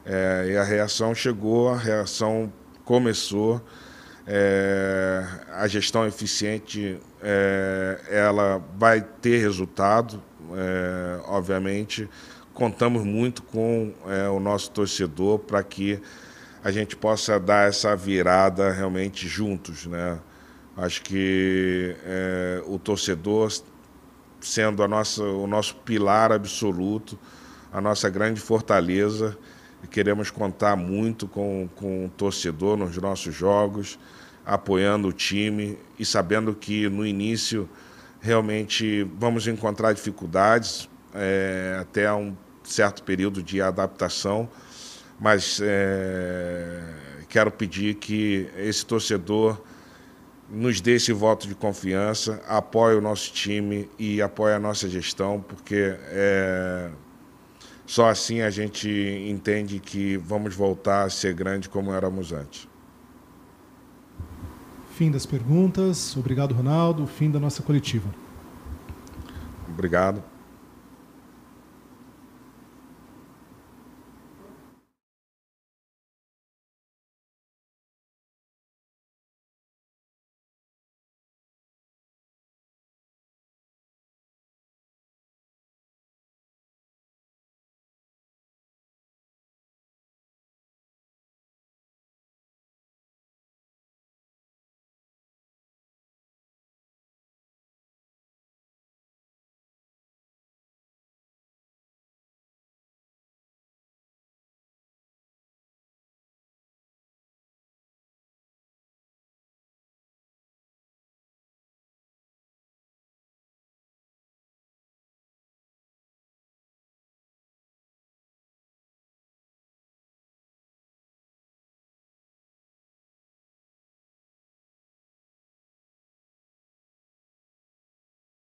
É, 0.05 0.49
e 0.51 0.57
a 0.57 0.63
reação 0.63 1.13
chegou, 1.13 1.69
a 1.69 1.77
reação 1.77 2.51
começou. 2.83 3.61
É, 4.27 5.23
a 5.53 5.67
gestão 5.67 6.05
eficiente 6.05 6.99
é, 7.21 7.99
ela 8.09 8.63
vai 8.77 9.01
ter 9.01 9.37
resultado, 9.37 10.21
é, 10.55 11.19
obviamente. 11.27 12.09
Contamos 12.53 13.03
muito 13.03 13.43
com 13.43 13.93
é, 14.07 14.29
o 14.29 14.39
nosso 14.39 14.71
torcedor 14.71 15.39
para 15.39 15.61
que 15.63 16.01
a 16.63 16.71
gente 16.71 16.95
possa 16.95 17.39
dar 17.39 17.67
essa 17.67 17.95
virada 17.95 18.71
realmente 18.71 19.27
juntos, 19.27 19.85
né? 19.85 20.19
Acho 20.77 21.01
que 21.03 21.95
é, 22.03 22.63
o 22.65 22.77
torcedor, 22.77 23.51
sendo 24.41 24.83
a 24.83 24.87
nossa, 24.87 25.23
o 25.23 25.47
nosso 25.47 25.75
pilar 25.77 26.31
absoluto, 26.31 27.17
a 27.71 27.79
nossa 27.79 28.09
grande 28.09 28.41
fortaleza, 28.41 29.37
queremos 29.89 30.29
contar 30.29 30.75
muito 30.75 31.27
com, 31.27 31.69
com 31.75 32.05
o 32.05 32.09
torcedor 32.09 32.77
nos 32.77 32.97
nossos 32.97 33.33
jogos, 33.33 33.99
apoiando 34.45 35.07
o 35.07 35.13
time 35.13 35.77
e 35.97 36.05
sabendo 36.05 36.53
que 36.53 36.89
no 36.89 37.05
início 37.05 37.69
realmente 38.25 39.03
vamos 39.19 39.45
encontrar 39.47 39.93
dificuldades 39.93 40.89
é, 41.13 41.77
até 41.79 42.11
um 42.11 42.35
certo 42.63 43.03
período 43.03 43.43
de 43.43 43.61
adaptação, 43.61 44.49
mas 45.19 45.59
é, 45.61 46.81
quero 47.29 47.51
pedir 47.51 47.95
que 47.95 48.49
esse 48.57 48.83
torcedor 48.83 49.61
nos 50.49 50.81
dê 50.81 50.95
esse 50.95 51.13
voto 51.13 51.47
de 51.47 51.53
confiança, 51.53 52.41
apoie 52.47 52.95
o 52.95 53.01
nosso 53.01 53.31
time 53.31 53.87
e 53.99 54.19
apoie 54.21 54.53
a 54.53 54.59
nossa 54.59 54.89
gestão, 54.89 55.39
porque 55.47 55.95
é, 56.09 56.89
só 57.85 58.09
assim 58.09 58.41
a 58.41 58.49
gente 58.49 58.89
entende 59.29 59.79
que 59.79 60.17
vamos 60.17 60.55
voltar 60.55 61.03
a 61.03 61.09
ser 61.11 61.33
grande 61.33 61.69
como 61.69 61.93
éramos 61.93 62.31
antes. 62.31 62.67
Fim 64.95 65.11
das 65.11 65.25
perguntas. 65.25 66.15
Obrigado, 66.15 66.55
Ronaldo. 66.55 67.05
Fim 67.05 67.29
da 67.29 67.37
nossa 67.37 67.61
coletiva. 67.61 68.09
Obrigado. 69.67 70.23